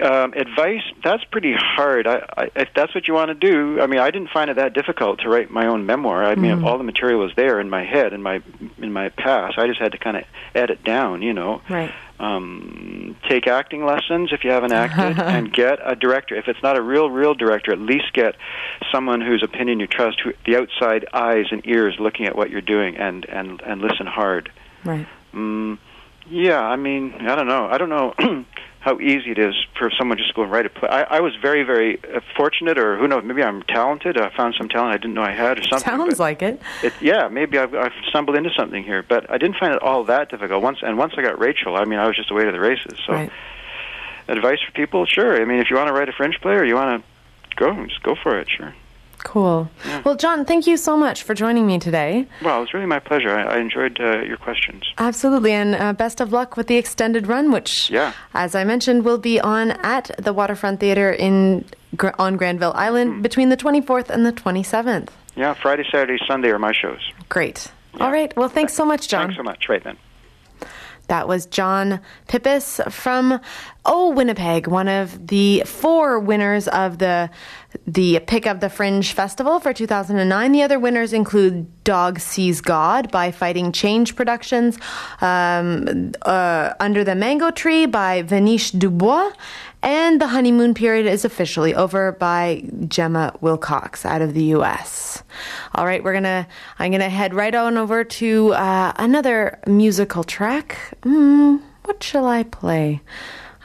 Um, 0.00 0.32
advice 0.34 0.82
that's 1.02 1.24
pretty 1.24 1.54
hard. 1.54 2.06
I, 2.06 2.24
I, 2.36 2.50
if 2.54 2.68
that's 2.72 2.94
what 2.94 3.08
you 3.08 3.14
want 3.14 3.30
to 3.30 3.34
do, 3.34 3.80
I 3.80 3.88
mean, 3.88 3.98
I 3.98 4.12
didn't 4.12 4.30
find 4.30 4.48
it 4.48 4.54
that 4.54 4.74
difficult 4.74 5.18
to 5.22 5.28
write 5.28 5.50
my 5.50 5.66
own 5.66 5.86
memoir. 5.86 6.22
I 6.24 6.36
mean, 6.36 6.62
all 6.62 6.78
the 6.78 6.84
material 6.84 7.18
was 7.18 7.32
there 7.34 7.58
in 7.58 7.68
my 7.68 7.82
head, 7.84 8.12
in 8.12 8.22
my 8.22 8.40
in 8.78 8.92
my 8.92 9.08
past. 9.08 9.58
I 9.58 9.66
just 9.66 9.80
had 9.80 9.90
to 9.90 9.98
kind 9.98 10.16
of 10.16 10.22
edit 10.54 10.84
down, 10.84 11.20
you 11.22 11.32
know 11.32 11.62
Right. 11.68 11.92
Um, 12.22 13.16
take 13.28 13.46
acting 13.46 13.84
lessons 13.84 14.32
if 14.32 14.44
you 14.44 14.50
haven't 14.50 14.72
acted, 14.72 15.18
and 15.18 15.52
get 15.52 15.80
a 15.84 15.96
director. 15.96 16.36
If 16.36 16.48
it's 16.48 16.62
not 16.62 16.78
a 16.78 16.82
real, 16.82 17.10
real 17.10 17.34
director, 17.34 17.72
at 17.72 17.80
least 17.80 18.12
get 18.12 18.36
someone 18.92 19.20
whose 19.20 19.42
opinion 19.42 19.80
you 19.80 19.88
trust, 19.88 20.20
who, 20.20 20.32
the 20.46 20.56
outside 20.56 21.06
eyes 21.12 21.46
and 21.50 21.66
ears 21.66 21.96
looking 21.98 22.26
at 22.26 22.36
what 22.36 22.48
you're 22.50 22.60
doing, 22.60 22.96
and 22.96 23.24
and 23.26 23.60
and 23.62 23.82
listen 23.82 24.06
hard. 24.06 24.50
Right. 24.84 25.06
Mm, 25.34 25.78
yeah, 26.30 26.60
I 26.60 26.76
mean, 26.76 27.12
I 27.20 27.34
don't 27.34 27.48
know. 27.48 27.66
I 27.66 27.78
don't 27.78 27.88
know 27.88 28.14
how 28.82 28.98
easy 28.98 29.30
it 29.30 29.38
is 29.38 29.54
for 29.78 29.92
someone 29.96 30.18
just 30.18 30.30
to 30.30 30.34
go 30.34 30.42
and 30.42 30.50
write 30.50 30.66
a 30.66 30.68
play. 30.68 30.88
I, 30.88 31.02
I 31.02 31.20
was 31.20 31.36
very, 31.40 31.62
very 31.62 32.00
uh, 32.04 32.20
fortunate, 32.36 32.76
or 32.78 32.98
who 32.98 33.06
knows, 33.06 33.22
maybe 33.24 33.40
I'm 33.40 33.62
talented. 33.62 34.18
I 34.18 34.28
found 34.36 34.56
some 34.58 34.68
talent 34.68 34.92
I 34.92 34.96
didn't 34.96 35.14
know 35.14 35.22
I 35.22 35.30
had, 35.30 35.60
or 35.60 35.62
something. 35.62 35.88
Sounds 35.88 36.18
like 36.18 36.42
it. 36.42 36.60
it, 36.82 36.92
yeah, 37.00 37.28
maybe 37.28 37.58
I've, 37.58 37.72
I've 37.76 37.92
stumbled 38.08 38.36
into 38.36 38.50
something 38.56 38.82
here, 38.82 39.04
but 39.08 39.30
I 39.30 39.38
didn't 39.38 39.56
find 39.56 39.72
it 39.72 39.80
all 39.82 40.02
that 40.04 40.30
difficult. 40.30 40.64
Once 40.64 40.78
and 40.82 40.98
once 40.98 41.14
I 41.16 41.22
got 41.22 41.38
Rachel, 41.38 41.76
I 41.76 41.84
mean, 41.84 42.00
I 42.00 42.08
was 42.08 42.16
just 42.16 42.32
away 42.32 42.44
to 42.44 42.50
the 42.50 42.58
races. 42.60 42.98
So, 43.06 43.12
Right. 43.12 43.30
advice 44.26 44.58
for 44.66 44.72
people? 44.72 45.06
Sure. 45.06 45.40
I 45.40 45.44
mean, 45.44 45.60
if 45.60 45.70
you 45.70 45.76
want 45.76 45.86
to 45.86 45.94
write 45.94 46.08
a 46.08 46.12
Fringe 46.12 46.40
play 46.40 46.54
or 46.54 46.64
you 46.64 46.74
want 46.74 47.04
to 47.04 47.56
go, 47.56 47.86
just 47.86 48.02
go 48.02 48.16
for 48.20 48.36
it. 48.36 48.48
Sure. 48.50 48.74
Cool. 49.24 49.70
Well, 50.04 50.16
John, 50.16 50.44
thank 50.44 50.66
you 50.66 50.76
so 50.76 50.96
much 50.96 51.22
for 51.22 51.34
joining 51.34 51.66
me 51.66 51.78
today. 51.78 52.26
Well, 52.42 52.58
it 52.58 52.60
was 52.60 52.74
really 52.74 52.86
my 52.86 52.98
pleasure. 52.98 53.30
I, 53.30 53.56
I 53.56 53.58
enjoyed 53.58 54.00
uh, 54.00 54.22
your 54.22 54.36
questions. 54.36 54.82
Absolutely, 54.98 55.52
and 55.52 55.74
uh, 55.74 55.92
best 55.92 56.20
of 56.20 56.32
luck 56.32 56.56
with 56.56 56.66
the 56.66 56.76
extended 56.76 57.26
run, 57.26 57.50
which, 57.52 57.88
Yeah. 57.90 58.12
as 58.34 58.54
I 58.54 58.64
mentioned, 58.64 59.04
will 59.04 59.18
be 59.18 59.40
on 59.40 59.70
at 59.82 60.10
the 60.18 60.32
Waterfront 60.32 60.80
Theater 60.80 61.10
in 61.10 61.64
on 62.18 62.36
Granville 62.36 62.72
Island 62.74 63.12
Mm-hmm. 63.12 63.22
between 63.22 63.48
the 63.48 63.56
24th 63.56 64.08
and 64.10 64.24
the 64.26 64.32
27th. 64.32 65.08
Yeah, 65.36 65.54
Friday, 65.54 65.84
Saturday, 65.90 66.22
Sunday 66.26 66.48
are 66.50 66.58
my 66.58 66.72
shows. 66.72 67.00
Great. 67.28 67.70
All 68.00 68.10
right. 68.10 68.34
Well, 68.36 68.48
thanks 68.48 68.74
so 68.74 68.84
much, 68.84 69.08
John. 69.08 69.26
Thanks 69.28 69.36
so 69.36 69.42
much. 69.42 69.68
Right 69.68 69.82
then. 69.84 69.96
That 71.08 71.28
was 71.28 71.46
John 71.46 72.00
Pippis 72.28 72.90
from 72.90 73.40
Oh 73.84 74.10
Winnipeg, 74.10 74.68
one 74.68 74.88
of 74.88 75.26
the 75.26 75.62
four 75.66 76.18
winners 76.18 76.68
of 76.68 76.98
the 76.98 77.30
the 77.86 78.20
Pick 78.26 78.46
of 78.46 78.60
the 78.60 78.68
Fringe 78.68 79.12
Festival 79.12 79.58
for 79.58 79.72
2009. 79.72 80.52
The 80.52 80.62
other 80.62 80.78
winners 80.78 81.12
include 81.12 81.84
Dog 81.84 82.20
Sees 82.20 82.60
God 82.60 83.10
by 83.10 83.30
Fighting 83.30 83.72
Change 83.72 84.14
Productions, 84.14 84.78
um, 85.20 86.12
uh, 86.22 86.74
Under 86.78 87.02
the 87.02 87.14
Mango 87.14 87.50
Tree 87.50 87.86
by 87.86 88.22
Vanish 88.22 88.70
Dubois, 88.70 89.32
and 89.82 90.20
The 90.20 90.28
Honeymoon 90.28 90.74
Period 90.74 91.06
is 91.06 91.24
officially 91.24 91.74
over 91.74 92.12
by 92.12 92.64
Gemma 92.88 93.36
Wilcox 93.40 94.06
out 94.06 94.22
of 94.22 94.34
the 94.34 94.44
U.S. 94.56 95.22
All 95.74 95.84
right, 95.84 96.02
we're 96.02 96.12
gonna. 96.12 96.46
I'm 96.78 96.92
gonna 96.92 97.08
head 97.08 97.34
right 97.34 97.54
on 97.54 97.76
over 97.76 98.04
to 98.04 98.52
uh, 98.54 98.92
another 98.96 99.58
musical 99.66 100.24
track. 100.24 100.78
Hmm, 101.02 101.56
what 101.84 102.02
shall 102.02 102.26
I 102.26 102.44
play? 102.44 103.00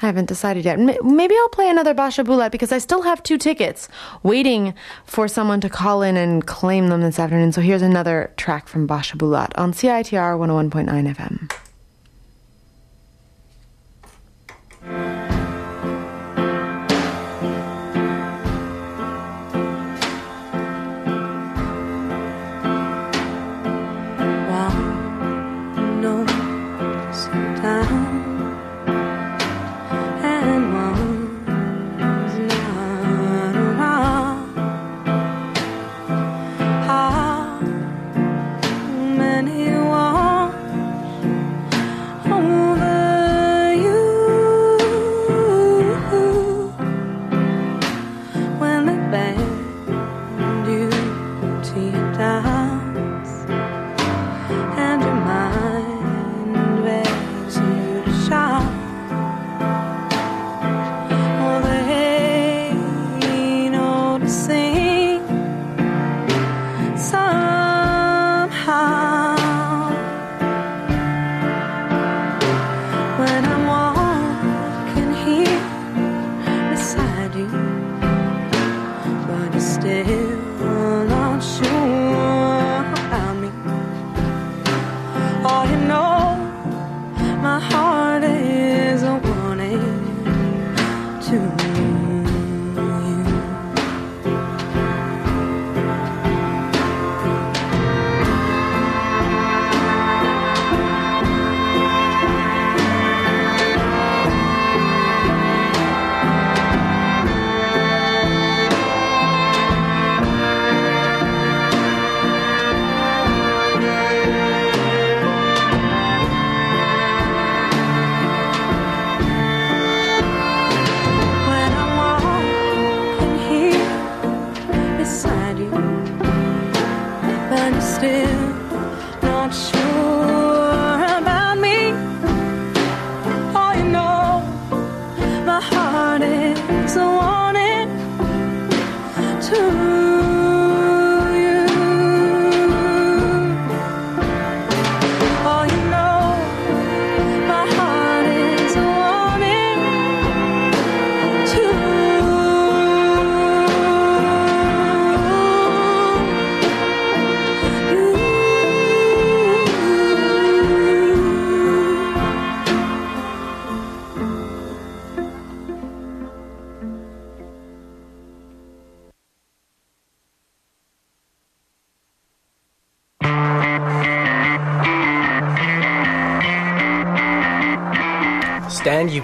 I 0.02 0.06
haven't 0.06 0.28
decided 0.28 0.64
yet. 0.64 0.80
Maybe 0.80 1.36
I'll 1.36 1.50
play 1.50 1.70
another 1.70 1.94
Basia 1.96 2.24
Bulat 2.24 2.52
because 2.52 2.72
I 2.72 2.78
still 2.78 3.02
have 3.02 3.24
two 3.24 3.38
tickets 3.38 3.90
waiting 4.22 4.76
for 5.06 5.28
someone 5.28 5.60
to 5.62 5.70
call 5.70 6.04
in 6.04 6.18
and 6.18 6.46
claim 6.46 6.90
them 6.90 7.02
this 7.02 7.18
afternoon. 7.18 7.52
So 7.52 7.62
here's 7.62 7.82
another 7.82 8.32
track 8.38 8.68
from 8.68 8.88
Basia 8.88 9.18
Bulat 9.18 9.58
on 9.58 9.74
CITR 9.74 10.38
101.9 10.38 11.16
FM. 11.16 11.67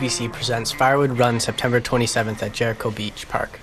UBC 0.03 0.33
presents 0.33 0.73
Firewood 0.73 1.17
Run 1.17 1.39
September 1.39 1.79
27th 1.79 2.43
at 2.43 2.51
Jericho 2.51 2.91
Beach 2.91 3.25
Park. 3.29 3.57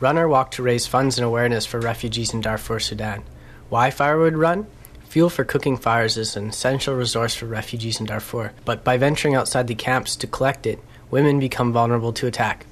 Runner 0.00 0.26
walk 0.26 0.50
to 0.52 0.62
raise 0.64 0.88
funds 0.88 1.16
and 1.16 1.24
awareness 1.24 1.66
for 1.66 1.78
refugees 1.78 2.34
in 2.34 2.40
Darfur, 2.40 2.80
Sudan. 2.80 3.22
Why 3.68 3.92
Firewood 3.92 4.34
Run? 4.34 4.66
Fuel 5.10 5.30
for 5.30 5.44
cooking 5.44 5.76
fires 5.76 6.16
is 6.16 6.36
an 6.36 6.48
essential 6.48 6.96
resource 6.96 7.36
for 7.36 7.46
refugees 7.46 8.00
in 8.00 8.06
Darfur, 8.06 8.54
but 8.64 8.82
by 8.82 8.96
venturing 8.96 9.36
outside 9.36 9.68
the 9.68 9.76
camps 9.76 10.16
to 10.16 10.26
collect 10.26 10.66
it, 10.66 10.80
women 11.12 11.38
become 11.38 11.72
vulnerable 11.72 12.12
to 12.14 12.26
attack. 12.26 12.66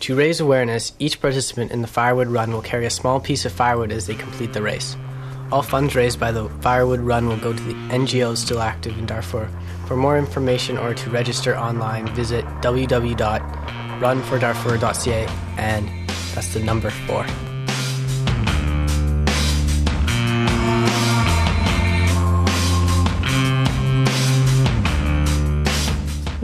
To 0.00 0.16
raise 0.16 0.40
awareness, 0.40 0.94
each 0.98 1.20
participant 1.20 1.70
in 1.70 1.80
the 1.80 1.86
Firewood 1.86 2.26
Run 2.26 2.50
will 2.50 2.62
carry 2.62 2.86
a 2.86 2.90
small 2.90 3.20
piece 3.20 3.44
of 3.44 3.52
firewood 3.52 3.92
as 3.92 4.08
they 4.08 4.16
complete 4.16 4.52
the 4.52 4.62
race. 4.62 4.96
All 5.50 5.62
funds 5.62 5.94
raised 5.94 6.20
by 6.20 6.30
the 6.30 6.46
Firewood 6.60 7.00
Run 7.00 7.26
will 7.26 7.38
go 7.38 7.54
to 7.54 7.62
the 7.62 7.72
NGOs 7.72 8.36
still 8.36 8.60
active 8.60 8.98
in 8.98 9.06
Darfur. 9.06 9.48
For 9.86 9.96
more 9.96 10.18
information 10.18 10.76
or 10.76 10.92
to 10.92 11.10
register 11.10 11.56
online, 11.56 12.06
visit 12.14 12.44
www.runfordarfur.ca 12.60 15.26
and 15.56 15.88
that's 16.34 16.52
the 16.52 16.60
number 16.60 16.90
four. 16.90 17.24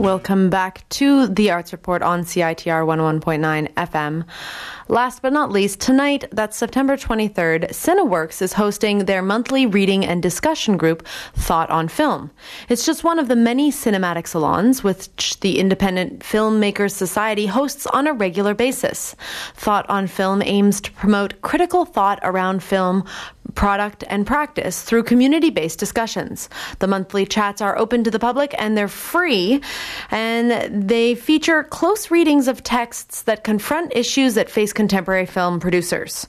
Welcome 0.05 0.51
back 0.51 0.87
to 0.89 1.25
the 1.25 1.49
Arts 1.49 1.71
Report 1.71 2.03
on 2.03 2.25
CITR 2.25 2.85
101.9 2.85 3.73
FM. 3.73 4.23
Last 4.87 5.23
but 5.23 5.33
not 5.33 5.51
least, 5.51 5.79
tonight, 5.79 6.25
that's 6.31 6.55
September 6.55 6.95
23rd, 6.95 7.71
Cineworks 7.71 8.39
is 8.39 8.53
hosting 8.53 9.05
their 9.05 9.23
monthly 9.23 9.65
reading 9.65 10.05
and 10.05 10.21
discussion 10.21 10.77
group, 10.77 11.07
Thought 11.33 11.71
on 11.71 11.87
Film. 11.87 12.29
It's 12.69 12.85
just 12.85 13.03
one 13.03 13.17
of 13.17 13.29
the 13.29 13.35
many 13.35 13.71
cinematic 13.71 14.27
salons 14.27 14.83
which 14.83 15.39
the 15.39 15.57
Independent 15.57 16.19
Filmmakers 16.19 16.91
Society 16.91 17.47
hosts 17.47 17.87
on 17.87 18.05
a 18.05 18.13
regular 18.13 18.53
basis. 18.53 19.15
Thought 19.55 19.89
on 19.89 20.05
Film 20.05 20.43
aims 20.43 20.81
to 20.81 20.91
promote 20.91 21.41
critical 21.41 21.83
thought 21.83 22.19
around 22.21 22.61
film 22.61 23.05
product 23.55 24.03
and 24.07 24.27
practice 24.27 24.83
through 24.83 25.03
community 25.03 25.49
based 25.49 25.79
discussions. 25.79 26.49
The 26.79 26.87
monthly 26.87 27.25
chats 27.25 27.61
are 27.61 27.77
open 27.77 28.03
to 28.03 28.11
the 28.11 28.19
public 28.19 28.53
and 28.57 28.77
they're 28.77 28.87
free, 28.87 29.61
and 30.11 30.87
they 30.89 31.15
feature 31.15 31.63
close 31.63 32.11
readings 32.11 32.47
of 32.47 32.63
texts 32.63 33.23
that 33.23 33.43
confront 33.43 33.95
issues 33.95 34.35
that 34.35 34.49
face 34.49 34.73
contemporary 34.73 35.25
film 35.25 35.59
producers. 35.59 36.27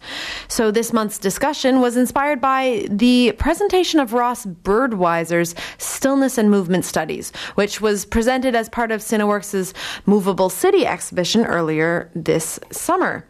So, 0.49 0.71
this 0.71 0.93
month's 0.93 1.19
discussion 1.19 1.81
was 1.81 1.97
inspired 1.97 2.41
by 2.41 2.87
the 2.91 3.33
presentation 3.33 4.01
of 4.01 4.13
Ross 4.13 4.47
Birdwise's 4.47 5.55
Stillness 5.79 6.39
and 6.39 6.51
Movement 6.51 6.85
Studies, 6.85 7.33
which 7.57 7.81
was 7.81 8.05
presented 8.05 8.55
as 8.55 8.69
part 8.69 8.91
of 8.91 9.01
Cineworks' 9.01 9.73
Movable 10.07 10.49
City 10.49 10.87
exhibition 10.87 11.45
earlier 11.45 12.11
this 12.15 12.61
summer. 12.71 13.27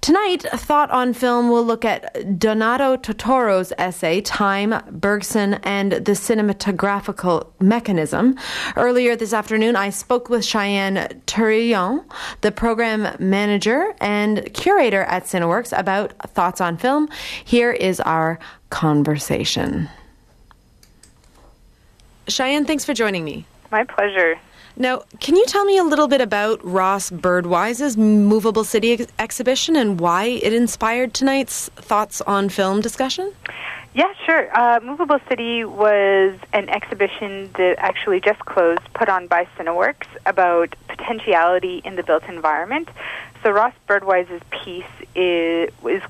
Tonight, 0.00 0.42
Thought 0.42 0.90
on 0.90 1.12
Film 1.12 1.50
will 1.50 1.64
look 1.64 1.84
at 1.84 2.38
Donato 2.38 2.96
Totaro's 3.30 3.72
essay, 3.78 4.20
Time, 4.20 4.74
Bergson, 4.90 5.54
and 5.62 5.92
the 5.92 6.14
Cinematographical 6.14 7.46
Mechanism. 7.60 8.36
Earlier 8.74 9.14
this 9.14 9.32
afternoon, 9.32 9.76
I 9.76 9.90
spoke 9.90 10.28
with 10.28 10.44
Cheyenne 10.44 11.22
Turillon, 11.26 12.04
the 12.40 12.50
program 12.50 13.14
manager 13.20 13.94
and 14.00 14.52
curator 14.52 15.02
at 15.02 15.26
Cineworks, 15.26 15.72
about 15.78 16.12
thoughts 16.30 16.60
on 16.60 16.76
film. 16.76 17.08
Here 17.44 17.70
is 17.70 18.00
our 18.00 18.40
conversation. 18.70 19.88
Cheyenne, 22.26 22.64
thanks 22.64 22.84
for 22.84 22.94
joining 22.94 23.24
me. 23.24 23.46
My 23.70 23.84
pleasure. 23.84 24.40
Now, 24.76 25.02
can 25.20 25.36
you 25.36 25.44
tell 25.46 25.64
me 25.64 25.78
a 25.78 25.84
little 25.84 26.08
bit 26.08 26.20
about 26.20 26.64
Ross 26.64 27.10
Birdwise's 27.10 27.96
Movable 27.96 28.64
City 28.64 28.92
ex- 28.92 29.12
exhibition 29.18 29.76
and 29.76 30.00
why 30.00 30.24
it 30.24 30.52
inspired 30.52 31.12
tonight's 31.12 31.68
Thoughts 31.70 32.20
on 32.22 32.48
Film 32.48 32.80
discussion? 32.80 33.32
Yeah, 33.92 34.12
sure. 34.24 34.56
Uh, 34.56 34.78
Movable 34.80 35.18
City 35.28 35.64
was 35.64 36.38
an 36.52 36.68
exhibition 36.68 37.50
that 37.54 37.74
actually 37.78 38.20
just 38.20 38.38
closed, 38.40 38.82
put 38.94 39.08
on 39.08 39.26
by 39.26 39.46
Cineworks, 39.56 40.06
about 40.26 40.76
potentiality 40.86 41.82
in 41.84 41.96
the 41.96 42.04
built 42.04 42.22
environment. 42.28 42.88
So 43.42 43.50
Ross 43.50 43.74
Birdwise's 43.88 44.42
piece 44.50 44.84
is, 45.16 45.70
is 45.84 46.02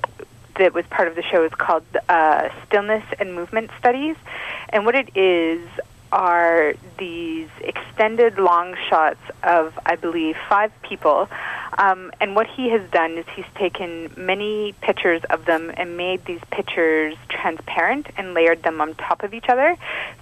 that 0.57 0.73
was 0.73 0.85
part 0.87 1.07
of 1.07 1.15
the 1.15 1.23
show 1.23 1.43
is 1.43 1.53
called 1.53 1.83
uh, 2.07 2.49
Stillness 2.67 3.03
and 3.19 3.33
Movement 3.33 3.71
Studies, 3.79 4.15
and 4.69 4.85
what 4.85 4.95
it 4.95 5.09
is 5.15 5.61
are 6.11 6.73
these 6.97 7.49
extended 7.61 8.37
long 8.37 8.75
shots 8.89 9.19
of, 9.43 9.77
I 9.85 9.95
believe, 9.95 10.35
five 10.49 10.71
people. 10.81 11.29
Um, 11.77 12.11
and 12.19 12.35
what 12.35 12.47
he 12.47 12.69
has 12.69 12.81
done 12.91 13.17
is 13.17 13.25
he's 13.35 13.45
taken 13.55 14.13
many 14.17 14.73
pictures 14.81 15.21
of 15.29 15.45
them 15.45 15.71
and 15.75 15.95
made 15.95 16.25
these 16.25 16.41
pictures 16.51 17.15
transparent 17.29 18.07
and 18.17 18.33
layered 18.33 18.63
them 18.63 18.81
on 18.81 18.95
top 18.95 19.23
of 19.23 19.33
each 19.33 19.47
other. 19.47 19.77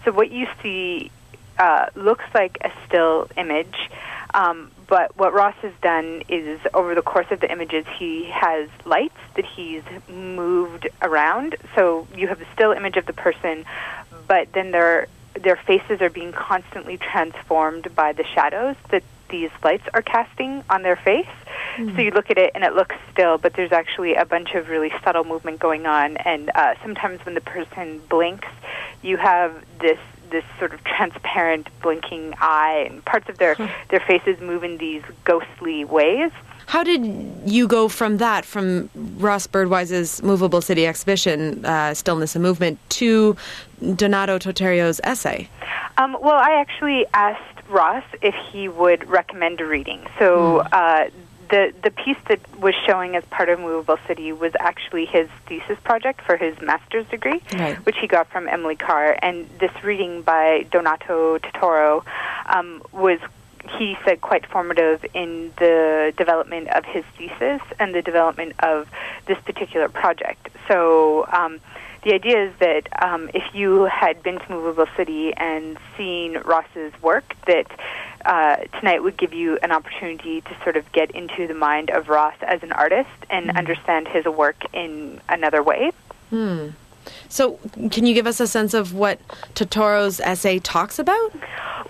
So 0.05 0.11
what 0.11 0.31
you 0.31 0.47
see 0.61 1.11
uh, 1.57 1.87
looks 1.95 2.25
like 2.33 2.57
a 2.61 2.71
still 2.87 3.27
image. 3.35 3.89
Um, 4.33 4.71
but 4.87 5.17
what 5.17 5.33
Ross 5.33 5.55
has 5.61 5.73
done 5.81 6.21
is, 6.29 6.59
over 6.73 6.93
the 6.93 7.01
course 7.01 7.27
of 7.31 7.39
the 7.39 7.51
images, 7.51 7.85
he 7.97 8.25
has 8.25 8.69
lights 8.85 9.17
that 9.35 9.45
he's 9.45 9.83
moved 10.07 10.87
around. 11.01 11.55
So 11.75 12.07
you 12.15 12.27
have 12.27 12.39
the 12.39 12.45
still 12.53 12.71
image 12.71 12.95
of 12.95 13.05
the 13.07 13.13
person, 13.13 13.65
but 14.27 14.53
then 14.53 14.71
their 14.71 15.07
their 15.41 15.55
faces 15.55 16.01
are 16.01 16.09
being 16.09 16.31
constantly 16.31 16.97
transformed 16.97 17.93
by 17.95 18.13
the 18.13 18.23
shadows 18.23 18.75
that 18.89 19.03
these 19.29 19.51
lights 19.63 19.87
are 19.93 20.01
casting 20.01 20.63
on 20.69 20.81
their 20.81 20.95
face. 20.95 21.27
Hmm. 21.75 21.95
So 21.95 22.01
you 22.01 22.11
look 22.11 22.29
at 22.31 22.37
it 22.37 22.51
and 22.55 22.63
it 22.63 22.73
looks 22.73 22.95
still, 23.11 23.37
but 23.37 23.53
there's 23.53 23.71
actually 23.71 24.15
a 24.15 24.25
bunch 24.25 24.53
of 24.53 24.69
really 24.69 24.91
subtle 25.03 25.23
movement 25.23 25.59
going 25.59 25.85
on. 25.85 26.17
And 26.17 26.51
uh, 26.55 26.75
sometimes 26.81 27.23
when 27.25 27.35
the 27.35 27.41
person 27.41 28.01
blinks, 28.09 28.47
you 29.01 29.17
have 29.17 29.63
this 29.79 29.99
this 30.31 30.43
sort 30.59 30.73
of 30.73 30.83
transparent 30.83 31.67
blinking 31.81 32.35
eye, 32.39 32.85
and 32.87 33.03
parts 33.03 33.29
of 33.29 33.37
their 33.37 33.55
their 33.89 33.99
faces 33.99 34.39
move 34.39 34.63
in 34.63 34.77
these 34.77 35.03
ghostly 35.23 35.85
ways. 35.85 36.31
How 36.69 36.83
did 36.83 37.03
you 37.47 37.67
go 37.67 37.89
from 37.89 38.17
that, 38.17 38.45
from 38.45 38.91
Ross 39.17 39.47
Birdwise's 39.47 40.21
Movable 40.21 40.61
City 40.61 40.85
exhibition, 40.85 41.65
uh, 41.65 41.95
Stillness 41.95 42.35
and 42.35 42.43
Movement, 42.43 42.77
to 42.89 43.35
Donato 43.95 44.37
Totaro's 44.37 45.01
essay? 45.03 45.49
Um, 45.97 46.15
well, 46.21 46.35
I 46.35 46.61
actually 46.61 47.07
asked 47.15 47.67
Ross 47.69 48.03
if 48.21 48.35
he 48.51 48.69
would 48.69 49.09
recommend 49.09 49.59
a 49.61 49.65
reading. 49.65 50.05
So 50.19 50.59
uh, 50.59 51.09
the 51.49 51.73
the 51.81 51.89
piece 51.89 52.17
that 52.27 52.39
was 52.59 52.75
showing 52.85 53.15
as 53.15 53.23
part 53.31 53.49
of 53.49 53.59
Movable 53.59 53.97
City 54.07 54.31
was 54.31 54.53
actually 54.59 55.05
his 55.05 55.27
thesis 55.47 55.79
project 55.83 56.21
for 56.21 56.37
his 56.37 56.53
master's 56.61 57.07
degree, 57.07 57.41
Right. 57.51 57.77
which 57.83 57.97
he 57.97 58.05
got 58.05 58.29
from 58.29 58.47
Emily 58.47 58.75
Carr. 58.75 59.17
And 59.23 59.49
this 59.59 59.71
reading 59.83 60.21
by 60.21 60.67
Donato 60.69 61.39
Totaro 61.39 62.03
um, 62.45 62.83
was. 62.91 63.17
He 63.77 63.97
said 64.05 64.21
quite 64.21 64.45
formative 64.45 65.05
in 65.13 65.53
the 65.57 66.13
development 66.17 66.69
of 66.69 66.85
his 66.85 67.03
thesis 67.17 67.61
and 67.79 67.93
the 67.93 68.01
development 68.01 68.53
of 68.59 68.89
this 69.27 69.37
particular 69.45 69.89
project. 69.89 70.49
So 70.67 71.25
um, 71.31 71.59
the 72.03 72.13
idea 72.13 72.45
is 72.45 72.53
that 72.59 72.87
um, 73.01 73.29
if 73.33 73.43
you 73.53 73.83
had 73.83 74.23
been 74.23 74.39
to 74.39 74.49
Movable 74.49 74.87
City 74.95 75.33
and 75.35 75.77
seen 75.97 76.37
Ross's 76.39 76.93
work, 77.01 77.35
that 77.45 77.67
uh, 78.25 78.57
tonight 78.79 79.03
would 79.03 79.17
give 79.17 79.33
you 79.33 79.57
an 79.61 79.71
opportunity 79.71 80.41
to 80.41 80.57
sort 80.63 80.77
of 80.77 80.89
get 80.91 81.11
into 81.11 81.47
the 81.47 81.53
mind 81.53 81.89
of 81.89 82.09
Ross 82.09 82.35
as 82.41 82.63
an 82.63 82.71
artist 82.71 83.09
and 83.29 83.51
understand 83.57 84.07
his 84.07 84.25
work 84.25 84.61
in 84.73 85.19
another 85.27 85.61
way. 85.61 85.91
Hmm. 86.29 86.69
So, 87.27 87.59
can 87.91 88.05
you 88.05 88.13
give 88.13 88.27
us 88.27 88.39
a 88.39 88.47
sense 88.47 88.73
of 88.73 88.93
what 88.93 89.19
Totaro's 89.55 90.19
essay 90.19 90.59
talks 90.59 90.99
about? 90.99 91.31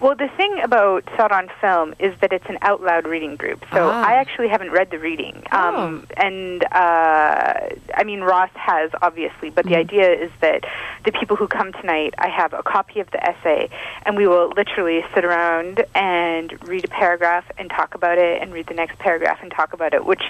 Well, 0.01 0.15
the 0.15 0.29
thing 0.37 0.61
about 0.63 1.03
Thought 1.17 1.33
on 1.33 1.49
Film 1.59 1.93
is 1.99 2.17
that 2.21 2.31
it's 2.31 2.45
an 2.47 2.57
out 2.61 2.81
loud 2.81 3.05
reading 3.05 3.35
group. 3.35 3.65
So 3.73 3.89
Ah. 3.89 4.05
I 4.07 4.13
actually 4.13 4.47
haven't 4.47 4.71
read 4.71 4.91
the 4.91 4.99
reading. 4.99 5.43
Um, 5.51 6.07
and 6.15 6.63
uh, 6.71 7.53
I 7.95 8.03
mean, 8.05 8.21
Ross 8.21 8.51
has, 8.53 8.91
obviously, 9.01 9.49
but 9.49 9.65
the 9.65 9.75
idea 9.75 10.09
is 10.13 10.31
that 10.39 10.63
the 11.03 11.11
people 11.11 11.35
who 11.35 11.47
come 11.47 11.73
tonight, 11.73 12.13
I 12.17 12.29
have 12.29 12.53
a 12.53 12.63
copy 12.63 13.01
of 13.01 13.11
the 13.11 13.21
essay, 13.27 13.69
and 14.05 14.15
we 14.15 14.25
will 14.25 14.49
literally 14.55 15.03
sit 15.13 15.25
around 15.25 15.83
and 15.95 16.57
read 16.65 16.85
a 16.85 16.89
paragraph 16.89 17.43
and 17.57 17.69
talk 17.69 17.93
about 17.93 18.17
it, 18.17 18.41
and 18.41 18.53
read 18.53 18.67
the 18.67 18.73
next 18.75 18.99
paragraph 18.99 19.39
and 19.41 19.51
talk 19.51 19.73
about 19.73 19.93
it, 19.93 20.05
which 20.05 20.23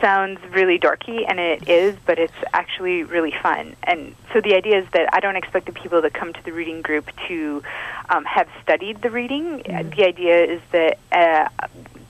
sounds 0.00 0.38
really 0.50 0.78
dorky, 0.78 1.24
and 1.28 1.38
it 1.40 1.68
is, 1.68 1.96
but 2.06 2.18
it's 2.18 2.32
actually 2.52 3.02
really 3.02 3.34
fun. 3.42 3.74
And 3.84 4.14
so 4.32 4.40
the 4.40 4.54
idea 4.54 4.78
is 4.78 4.86
that 4.92 5.08
I 5.12 5.20
don't 5.20 5.36
expect 5.36 5.66
the 5.66 5.72
people 5.72 6.02
that 6.02 6.14
come 6.14 6.32
to 6.32 6.44
the 6.44 6.52
reading 6.52 6.82
group 6.82 7.10
to 7.28 7.62
um, 8.08 8.24
have 8.24 8.48
studied 8.62 9.02
the 9.02 9.10
reading. 9.10 9.62
Uh, 9.62 9.82
The 9.82 10.04
idea 10.04 10.44
is 10.44 10.60
that 10.72 10.98
uh, 11.12 11.48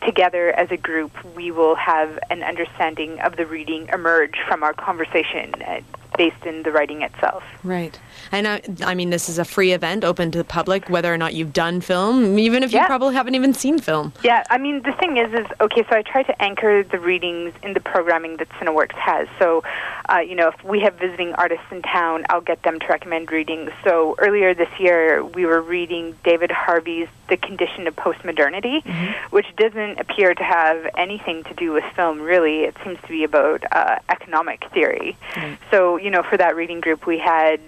together 0.04 0.50
as 0.50 0.70
a 0.70 0.76
group, 0.76 1.12
we 1.34 1.50
will 1.50 1.74
have 1.74 2.18
an 2.30 2.42
understanding 2.42 3.20
of 3.20 3.36
the 3.36 3.46
reading 3.46 3.88
emerge 3.92 4.36
from 4.46 4.62
our 4.62 4.72
conversation 4.72 5.54
uh, 5.62 5.80
based 6.18 6.44
in 6.44 6.64
the 6.64 6.72
writing 6.72 7.00
itself. 7.00 7.42
Right. 7.64 7.98
And 8.32 8.46
I, 8.46 8.60
I 8.84 8.94
mean, 8.94 9.08
this 9.08 9.30
is 9.30 9.38
a 9.38 9.44
free 9.44 9.72
event 9.72 10.04
open 10.04 10.30
to 10.32 10.38
the 10.38 10.44
public, 10.44 10.90
whether 10.90 11.12
or 11.12 11.16
not 11.16 11.32
you've 11.32 11.54
done 11.54 11.80
film, 11.80 12.38
even 12.38 12.62
if 12.62 12.72
you 12.72 12.80
probably 12.84 13.14
haven't 13.14 13.34
even 13.36 13.54
seen 13.54 13.78
film. 13.78 14.12
Yeah, 14.22 14.44
I 14.50 14.58
mean 14.58 14.82
the 14.82 14.92
thing 14.92 15.16
is, 15.16 15.32
is 15.32 15.46
okay. 15.60 15.84
So 15.88 15.96
I 15.96 16.02
try 16.02 16.22
to 16.24 16.42
anchor 16.42 16.82
the 16.82 16.98
readings 16.98 17.54
in 17.62 17.72
the 17.72 17.80
programming 17.80 18.36
that 18.38 18.48
Cineworks 18.50 18.96
has. 18.96 19.28
So, 19.38 19.62
uh, 20.08 20.18
you 20.18 20.34
know, 20.34 20.48
if 20.48 20.64
we 20.64 20.80
have 20.80 20.94
visiting 20.94 21.32
artists 21.34 21.66
in 21.70 21.80
town, 21.82 22.26
I'll 22.28 22.40
get 22.40 22.62
them 22.64 22.78
to 22.80 22.86
recommend 22.88 23.30
readings. 23.30 23.70
So 23.84 24.16
earlier 24.18 24.54
this 24.54 24.68
year, 24.78 25.24
we 25.24 25.46
were 25.46 25.62
reading 25.62 26.16
David 26.24 26.50
Harvey's 26.50 27.08
*The 27.28 27.36
Condition 27.36 27.86
of 27.86 27.96
Postmodernity*, 27.96 28.84
which 29.30 29.46
doesn't 29.56 29.98
appear 29.98 30.34
to 30.34 30.42
have 30.42 30.88
anything 30.96 31.44
to 31.44 31.54
do 31.54 31.72
with 31.72 31.84
film. 31.94 32.20
Really, 32.20 32.60
it 32.64 32.76
seems 32.84 33.00
to 33.02 33.08
be 33.08 33.24
about 33.24 33.62
uh, 33.72 33.98
economic 34.08 34.64
theory. 34.72 35.16
So, 35.70 35.96
you 35.96 36.10
know, 36.10 36.22
for 36.22 36.36
that 36.36 36.56
reading 36.56 36.80
group, 36.80 37.06
we 37.06 37.18
had 37.18 37.60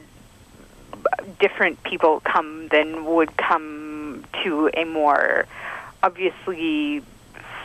different 1.38 1.82
people 1.82 2.20
come 2.20 2.68
than 2.68 3.04
would 3.04 3.36
come 3.36 4.24
to 4.42 4.70
a 4.74 4.84
more 4.84 5.46
obviously 6.02 7.02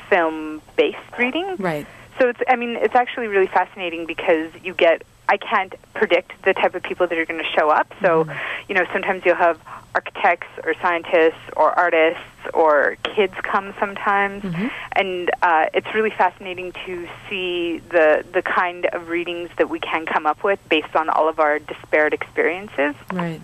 film 0.09 0.61
based 0.75 0.97
reading. 1.17 1.55
Right. 1.57 1.87
So 2.19 2.29
it's 2.29 2.39
I 2.47 2.55
mean 2.55 2.75
it's 2.75 2.95
actually 2.95 3.27
really 3.27 3.47
fascinating 3.47 4.05
because 4.05 4.51
you 4.63 4.73
get 4.73 5.03
I 5.27 5.37
can't 5.37 5.73
predict 5.93 6.31
the 6.43 6.53
type 6.53 6.75
of 6.75 6.83
people 6.83 7.07
that 7.07 7.17
are 7.17 7.25
going 7.25 7.41
to 7.43 7.49
show 7.57 7.69
up. 7.69 7.91
So, 8.01 8.27
you 8.67 8.75
know, 8.75 8.85
sometimes 8.93 9.23
you'll 9.25 9.35
have 9.35 9.59
architects 9.95 10.47
or 10.63 10.73
scientists 10.81 11.39
or 11.55 11.71
artists 11.71 12.21
or 12.53 12.97
kids 13.03 13.33
come 13.41 13.73
sometimes, 13.79 14.43
and 14.91 15.31
uh, 15.41 15.67
it's 15.73 15.87
really 15.95 16.11
fascinating 16.11 16.73
to 16.85 17.07
see 17.29 17.79
the 17.89 18.23
the 18.33 18.41
kind 18.41 18.85
of 18.87 19.09
readings 19.09 19.49
that 19.57 19.69
we 19.69 19.79
can 19.79 20.05
come 20.05 20.25
up 20.27 20.43
with 20.43 20.59
based 20.69 20.95
on 20.95 21.09
all 21.09 21.27
of 21.27 21.39
our 21.39 21.59
disparate 21.59 22.13
experiences. 22.13 22.95
Right. 23.11 23.41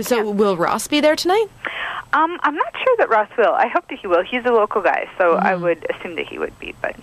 So, 0.00 0.28
will 0.30 0.56
Ross 0.56 0.88
be 0.88 1.00
there 1.00 1.16
tonight? 1.16 1.46
Um, 2.12 2.38
I'm 2.42 2.54
not 2.54 2.72
sure 2.76 2.96
that 2.98 3.08
Ross 3.08 3.28
will. 3.36 3.52
I 3.52 3.66
hope 3.66 3.88
that 3.88 3.98
he 3.98 4.06
will. 4.06 4.22
He's 4.22 4.44
a 4.44 4.52
local 4.52 4.82
guy, 4.82 5.08
so 5.18 5.34
I 5.34 5.54
would 5.56 5.84
assume 5.90 6.14
that 6.14 6.28
he 6.28 6.38
would 6.38 6.56
be. 6.60 6.74
But 6.80 6.96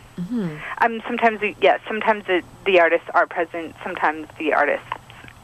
um, 0.80 1.02
sometimes, 1.06 1.42
we, 1.42 1.56
yeah, 1.62 1.80
sometimes 1.88 2.26
the, 2.28 2.44
the 2.66 2.80
artists 2.80 3.10
are 3.14 3.28
present. 3.28 3.76
Sometimes 3.84 4.28
the 4.40 4.54
artists 4.54 4.88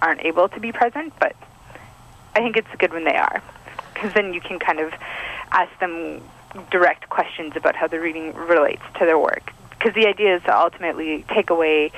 aren't 0.01 0.23
able 0.23 0.47
to 0.49 0.59
be 0.59 0.71
present. 0.71 1.13
But 1.19 1.35
I 2.35 2.39
think 2.39 2.55
it's 2.55 2.67
good 2.77 2.93
when 2.93 3.03
they 3.03 3.15
are, 3.15 3.41
because 3.93 4.13
then 4.13 4.33
you 4.33 4.39
can 4.39 4.57
kind 4.57 4.79
of 4.79 4.93
ask 5.51 5.77
them 5.79 6.21
direct 6.71 7.09
questions 7.09 7.53
about 7.55 7.75
how 7.75 7.87
the 7.87 7.99
reading 7.99 8.33
relates 8.35 8.83
to 8.99 9.05
their 9.05 9.19
work. 9.19 9.51
Because 9.71 9.93
the 9.93 10.07
idea 10.07 10.37
is 10.37 10.43
to 10.43 10.57
ultimately 10.57 11.25
take 11.33 11.49
away 11.49 11.91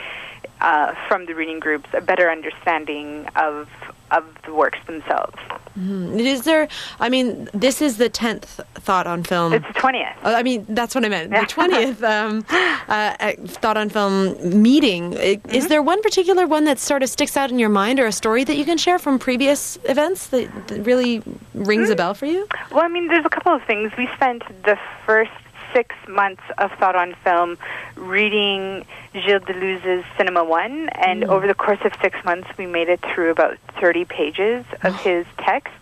uh, 0.61 0.95
from 1.07 1.25
the 1.25 1.33
reading 1.35 1.59
groups 1.59 1.89
a 1.93 2.01
better 2.01 2.29
understanding 2.29 3.27
of 3.35 3.69
of 4.11 4.23
the 4.45 4.53
works 4.53 4.79
themselves. 4.85 5.35
Mhm. 5.79 6.19
Is 6.19 6.43
there, 6.43 6.67
I 6.99 7.09
mean, 7.09 7.47
this 7.53 7.81
is 7.81 7.97
the 7.97 8.09
10th 8.09 8.59
Thought 8.75 9.07
on 9.07 9.23
Film. 9.23 9.53
It's 9.53 9.67
the 9.67 9.73
20th. 9.73 10.15
Oh, 10.23 10.33
I 10.33 10.43
mean, 10.43 10.65
that's 10.69 10.95
what 10.95 11.05
I 11.05 11.09
meant. 11.09 11.29
The 11.29 11.37
20th 11.55 12.03
um, 12.03 12.45
uh, 12.49 13.15
uh, 13.19 13.31
Thought 13.47 13.77
on 13.77 13.89
Film 13.89 14.61
meeting. 14.61 15.13
Mm-hmm. 15.13 15.51
Is 15.51 15.67
there 15.67 15.81
one 15.81 16.01
particular 16.01 16.47
one 16.47 16.65
that 16.65 16.79
sort 16.79 17.03
of 17.03 17.09
sticks 17.09 17.37
out 17.37 17.51
in 17.51 17.59
your 17.59 17.69
mind 17.69 17.99
or 17.99 18.07
a 18.07 18.11
story 18.11 18.43
that 18.43 18.55
you 18.55 18.65
can 18.65 18.77
share 18.77 18.99
from 18.99 19.19
previous 19.19 19.77
events 19.85 20.27
that, 20.27 20.67
that 20.67 20.81
really 20.85 21.21
rings 21.53 21.89
a 21.89 21.95
bell 21.95 22.13
for 22.13 22.25
you? 22.25 22.47
Well, 22.71 22.83
I 22.83 22.87
mean, 22.87 23.07
there's 23.07 23.25
a 23.25 23.29
couple 23.29 23.53
of 23.53 23.63
things. 23.63 23.91
We 23.97 24.07
spent 24.15 24.43
the 24.63 24.77
first 25.05 25.31
six 25.73 25.95
months 26.07 26.43
of 26.57 26.71
Thought 26.73 26.95
on 26.95 27.15
Film 27.23 27.57
reading 27.95 28.85
Gilles 29.13 29.41
Deleuze's 29.41 30.05
Cinema 30.17 30.43
One, 30.43 30.89
and 30.89 31.23
over 31.23 31.47
the 31.47 31.53
course 31.53 31.79
of 31.83 31.93
six 32.01 32.23
months, 32.23 32.49
we 32.57 32.65
made 32.65 32.89
it 32.89 32.99
through 33.13 33.31
about 33.31 33.57
30 33.79 34.05
pages 34.05 34.65
of 34.83 34.95
his 35.01 35.25
text, 35.37 35.73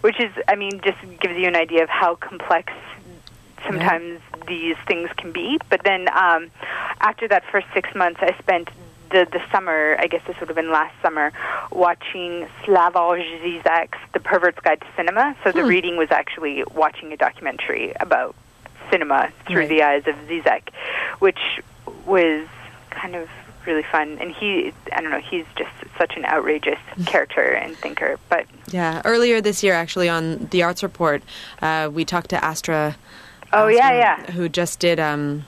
which 0.00 0.20
is, 0.20 0.30
I 0.48 0.56
mean, 0.56 0.80
just 0.80 0.98
gives 1.20 1.36
you 1.36 1.46
an 1.46 1.56
idea 1.56 1.82
of 1.82 1.88
how 1.88 2.14
complex 2.16 2.72
sometimes 3.66 4.20
these 4.46 4.76
things 4.86 5.10
can 5.16 5.32
be. 5.32 5.58
But 5.70 5.82
then 5.84 6.08
um, 6.08 6.50
after 7.00 7.28
that 7.28 7.44
first 7.50 7.66
six 7.74 7.94
months, 7.94 8.20
I 8.22 8.36
spent 8.38 8.68
the 9.10 9.26
the 9.30 9.40
summer, 9.52 9.96
I 9.98 10.06
guess 10.06 10.22
this 10.26 10.38
would 10.40 10.48
have 10.48 10.56
been 10.56 10.72
last 10.72 10.94
summer, 11.02 11.32
watching 11.70 12.48
Slavoj 12.64 13.22
Zizek's 13.42 13.98
The 14.14 14.20
Pervert's 14.20 14.58
Guide 14.60 14.80
to 14.80 14.86
Cinema. 14.96 15.36
So 15.44 15.52
the 15.52 15.64
reading 15.64 15.96
was 15.96 16.08
actually 16.10 16.64
watching 16.74 17.12
a 17.12 17.16
documentary 17.16 17.92
about 18.00 18.34
cinema 18.92 19.30
through 19.46 19.60
Right. 19.60 19.68
the 19.68 19.82
eyes 19.82 20.02
of 20.06 20.14
Zizek, 20.28 20.68
which 21.18 21.38
was 22.06 22.46
kind 22.90 23.16
of 23.16 23.28
really 23.66 23.82
fun. 23.90 24.18
And 24.20 24.32
he, 24.32 24.72
I 24.92 25.00
don't 25.00 25.10
know, 25.10 25.20
he's 25.20 25.46
just 25.56 25.70
such 25.98 26.16
an 26.16 26.24
outrageous 26.26 26.78
character 27.06 27.42
and 27.62 27.76
thinker. 27.76 28.18
But 28.28 28.44
Yeah, 28.70 29.00
earlier 29.04 29.40
this 29.40 29.62
year, 29.62 29.72
actually, 29.74 30.08
on 30.08 30.46
the 30.50 30.62
Arts 30.62 30.82
Report, 30.82 31.22
uh, 31.62 31.88
we 31.92 32.04
talked 32.04 32.30
to 32.30 32.44
Astra. 32.44 32.96
Oh, 33.52 33.68
yeah, 33.68 33.88
Astra, 33.90 33.98
yeah. 34.26 34.32
Who 34.32 34.48
just 34.48 34.80
did 34.80 34.98
um, 34.98 35.44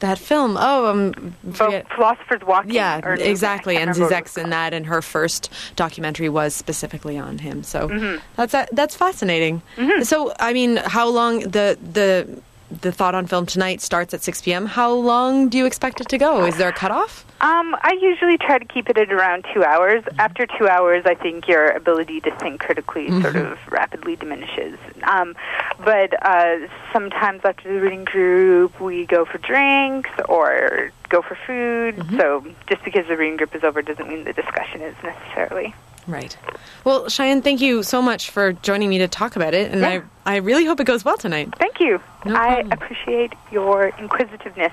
that 0.00 0.18
film. 0.18 0.56
Oh, 0.58 0.86
um. 0.86 1.34
Philosophers 1.52 2.42
Walking. 2.46 2.70
Yeah, 2.70 3.00
or- 3.04 3.14
exactly. 3.14 3.76
And 3.76 3.90
remember 3.90 4.04
what 4.04 4.12
it 4.12 4.24
Zizek's 4.26 4.38
in 4.38 4.50
that, 4.50 4.72
and 4.72 4.86
her 4.86 5.02
first 5.02 5.50
documentary 5.76 6.28
was 6.28 6.54
specifically 6.54 7.18
on 7.18 7.38
him. 7.38 7.62
So 7.64 7.88
Mhm. 7.88 8.20
that's 8.36 8.54
that's 8.72 8.94
fascinating. 8.96 9.60
So, 10.04 10.32
I 10.38 10.52
mean, 10.52 10.76
how 10.76 11.08
long 11.08 11.40
the 11.40 11.76
the 11.92 12.40
the 12.80 12.92
thought 12.92 13.14
on 13.14 13.26
film 13.26 13.46
tonight 13.46 13.80
starts 13.80 14.14
at 14.14 14.22
6 14.22 14.42
p.m. 14.42 14.66
How 14.66 14.92
long 14.92 15.48
do 15.48 15.58
you 15.58 15.66
expect 15.66 16.00
it 16.00 16.08
to 16.08 16.18
go? 16.18 16.44
Is 16.44 16.56
there 16.56 16.68
a 16.68 16.72
cutoff? 16.72 17.24
Um, 17.40 17.76
I 17.82 17.96
usually 18.00 18.36
try 18.38 18.58
to 18.58 18.64
keep 18.64 18.88
it 18.88 18.98
at 18.98 19.12
around 19.12 19.44
two 19.54 19.64
hours. 19.64 20.02
Mm-hmm. 20.04 20.20
After 20.20 20.46
two 20.58 20.68
hours, 20.68 21.04
I 21.06 21.14
think 21.14 21.46
your 21.48 21.68
ability 21.70 22.20
to 22.22 22.30
think 22.38 22.60
critically 22.60 23.08
sort 23.22 23.34
Mhm. 23.34 23.52
of 23.52 23.58
rapidly 23.70 24.16
diminishes. 24.16 24.78
Um, 25.04 25.36
but 25.84 26.14
uh, 26.24 26.66
sometimes 26.92 27.42
after 27.44 27.72
the 27.72 27.80
reading 27.80 28.04
group, 28.04 28.80
we 28.80 29.06
go 29.06 29.24
for 29.24 29.38
drinks 29.38 30.10
or 30.28 30.90
go 31.08 31.22
for 31.22 31.36
food. 31.46 31.96
Mm-hmm. 31.96 32.18
So 32.18 32.44
just 32.68 32.82
because 32.84 33.06
the 33.06 33.16
reading 33.16 33.36
group 33.36 33.54
is 33.54 33.62
over 33.62 33.82
doesn't 33.82 34.08
mean 34.08 34.24
the 34.24 34.32
discussion 34.32 34.82
is 34.82 34.94
necessarily. 35.02 35.74
Right. 36.08 36.36
Well, 36.84 37.08
Cheyenne, 37.08 37.42
thank 37.42 37.60
you 37.60 37.82
so 37.82 38.00
much 38.02 38.30
for 38.30 38.54
joining 38.54 38.88
me 38.88 38.98
to 38.98 39.08
talk 39.08 39.36
about 39.36 39.52
it, 39.54 39.70
and 39.70 39.80
Yeah. 39.82 40.00
I 40.26 40.34
I 40.34 40.36
really 40.38 40.64
hope 40.64 40.80
it 40.80 40.84
goes 40.84 41.04
well 41.04 41.16
tonight. 41.18 41.48
Thank 41.58 41.80
you. 41.80 42.00
No 42.24 42.34
I 42.34 42.54
problem. 42.62 42.72
appreciate 42.72 43.32
your 43.52 43.92
inquisitiveness. 43.98 44.72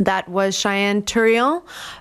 That 0.00 0.28
was 0.28 0.56
Cheyenne 0.56 1.02
Turion, 1.02 1.60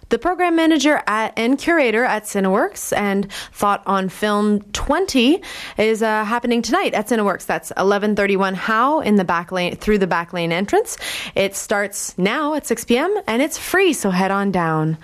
the 0.09 0.19
program 0.19 0.55
manager 0.55 1.01
at, 1.07 1.33
and 1.35 1.57
curator 1.57 2.03
at 2.03 2.25
Cineworks, 2.25 2.95
and 2.95 3.31
Thought 3.53 3.81
on 3.87 4.09
Film 4.09 4.61
20 4.73 5.41
is 5.79 6.03
uh, 6.03 6.23
happening 6.23 6.61
tonight 6.61 6.93
at 6.93 7.07
Cineworks. 7.07 7.47
That's 7.47 7.69
1131 7.71 8.53
Howe 8.53 8.99
in 8.99 9.15
the 9.15 9.23
back 9.25 9.51
lane 9.51 9.75
through 9.77 9.97
the 9.97 10.05
back 10.05 10.31
lane 10.31 10.51
entrance. 10.51 10.95
It 11.33 11.55
starts 11.55 12.15
now 12.19 12.53
at 12.53 12.67
6 12.67 12.85
p.m. 12.85 13.15
and 13.25 13.41
it's 13.41 13.57
free, 13.57 13.93
so 13.93 14.11
head 14.11 14.29
on 14.29 14.51
down. 14.51 14.99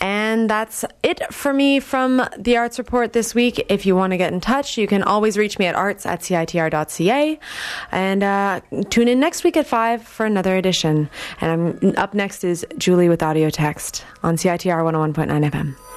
And 0.00 0.48
that's 0.48 0.84
it 1.02 1.32
for 1.32 1.52
me 1.52 1.78
from 1.80 2.26
the 2.38 2.56
Arts 2.56 2.78
Report 2.78 3.12
this 3.12 3.34
week. 3.34 3.64
If 3.68 3.84
you 3.84 3.94
want 3.94 4.12
to 4.12 4.16
get 4.16 4.32
in 4.32 4.40
touch, 4.40 4.78
you 4.78 4.86
can 4.86 5.02
always 5.02 5.36
reach 5.36 5.58
me 5.58 5.66
at 5.66 5.74
arts 5.74 6.06
at 6.06 6.20
citr.ca. 6.20 7.38
And 7.92 8.22
uh, 8.22 8.60
tune 8.88 9.08
in 9.08 9.20
next 9.20 9.44
week 9.44 9.56
at 9.56 9.66
5 9.66 10.02
for 10.02 10.24
another 10.24 10.56
edition. 10.56 11.10
And 11.40 11.80
I'm, 11.82 11.96
up 11.96 12.14
next 12.14 12.44
is 12.44 12.66
Julie 12.78 13.08
with 13.08 13.22
audio 13.22 13.50
text 13.50 14.04
on 14.22 14.36
CITR 14.36 14.82
101.9 14.82 15.50
FM. 15.50 15.89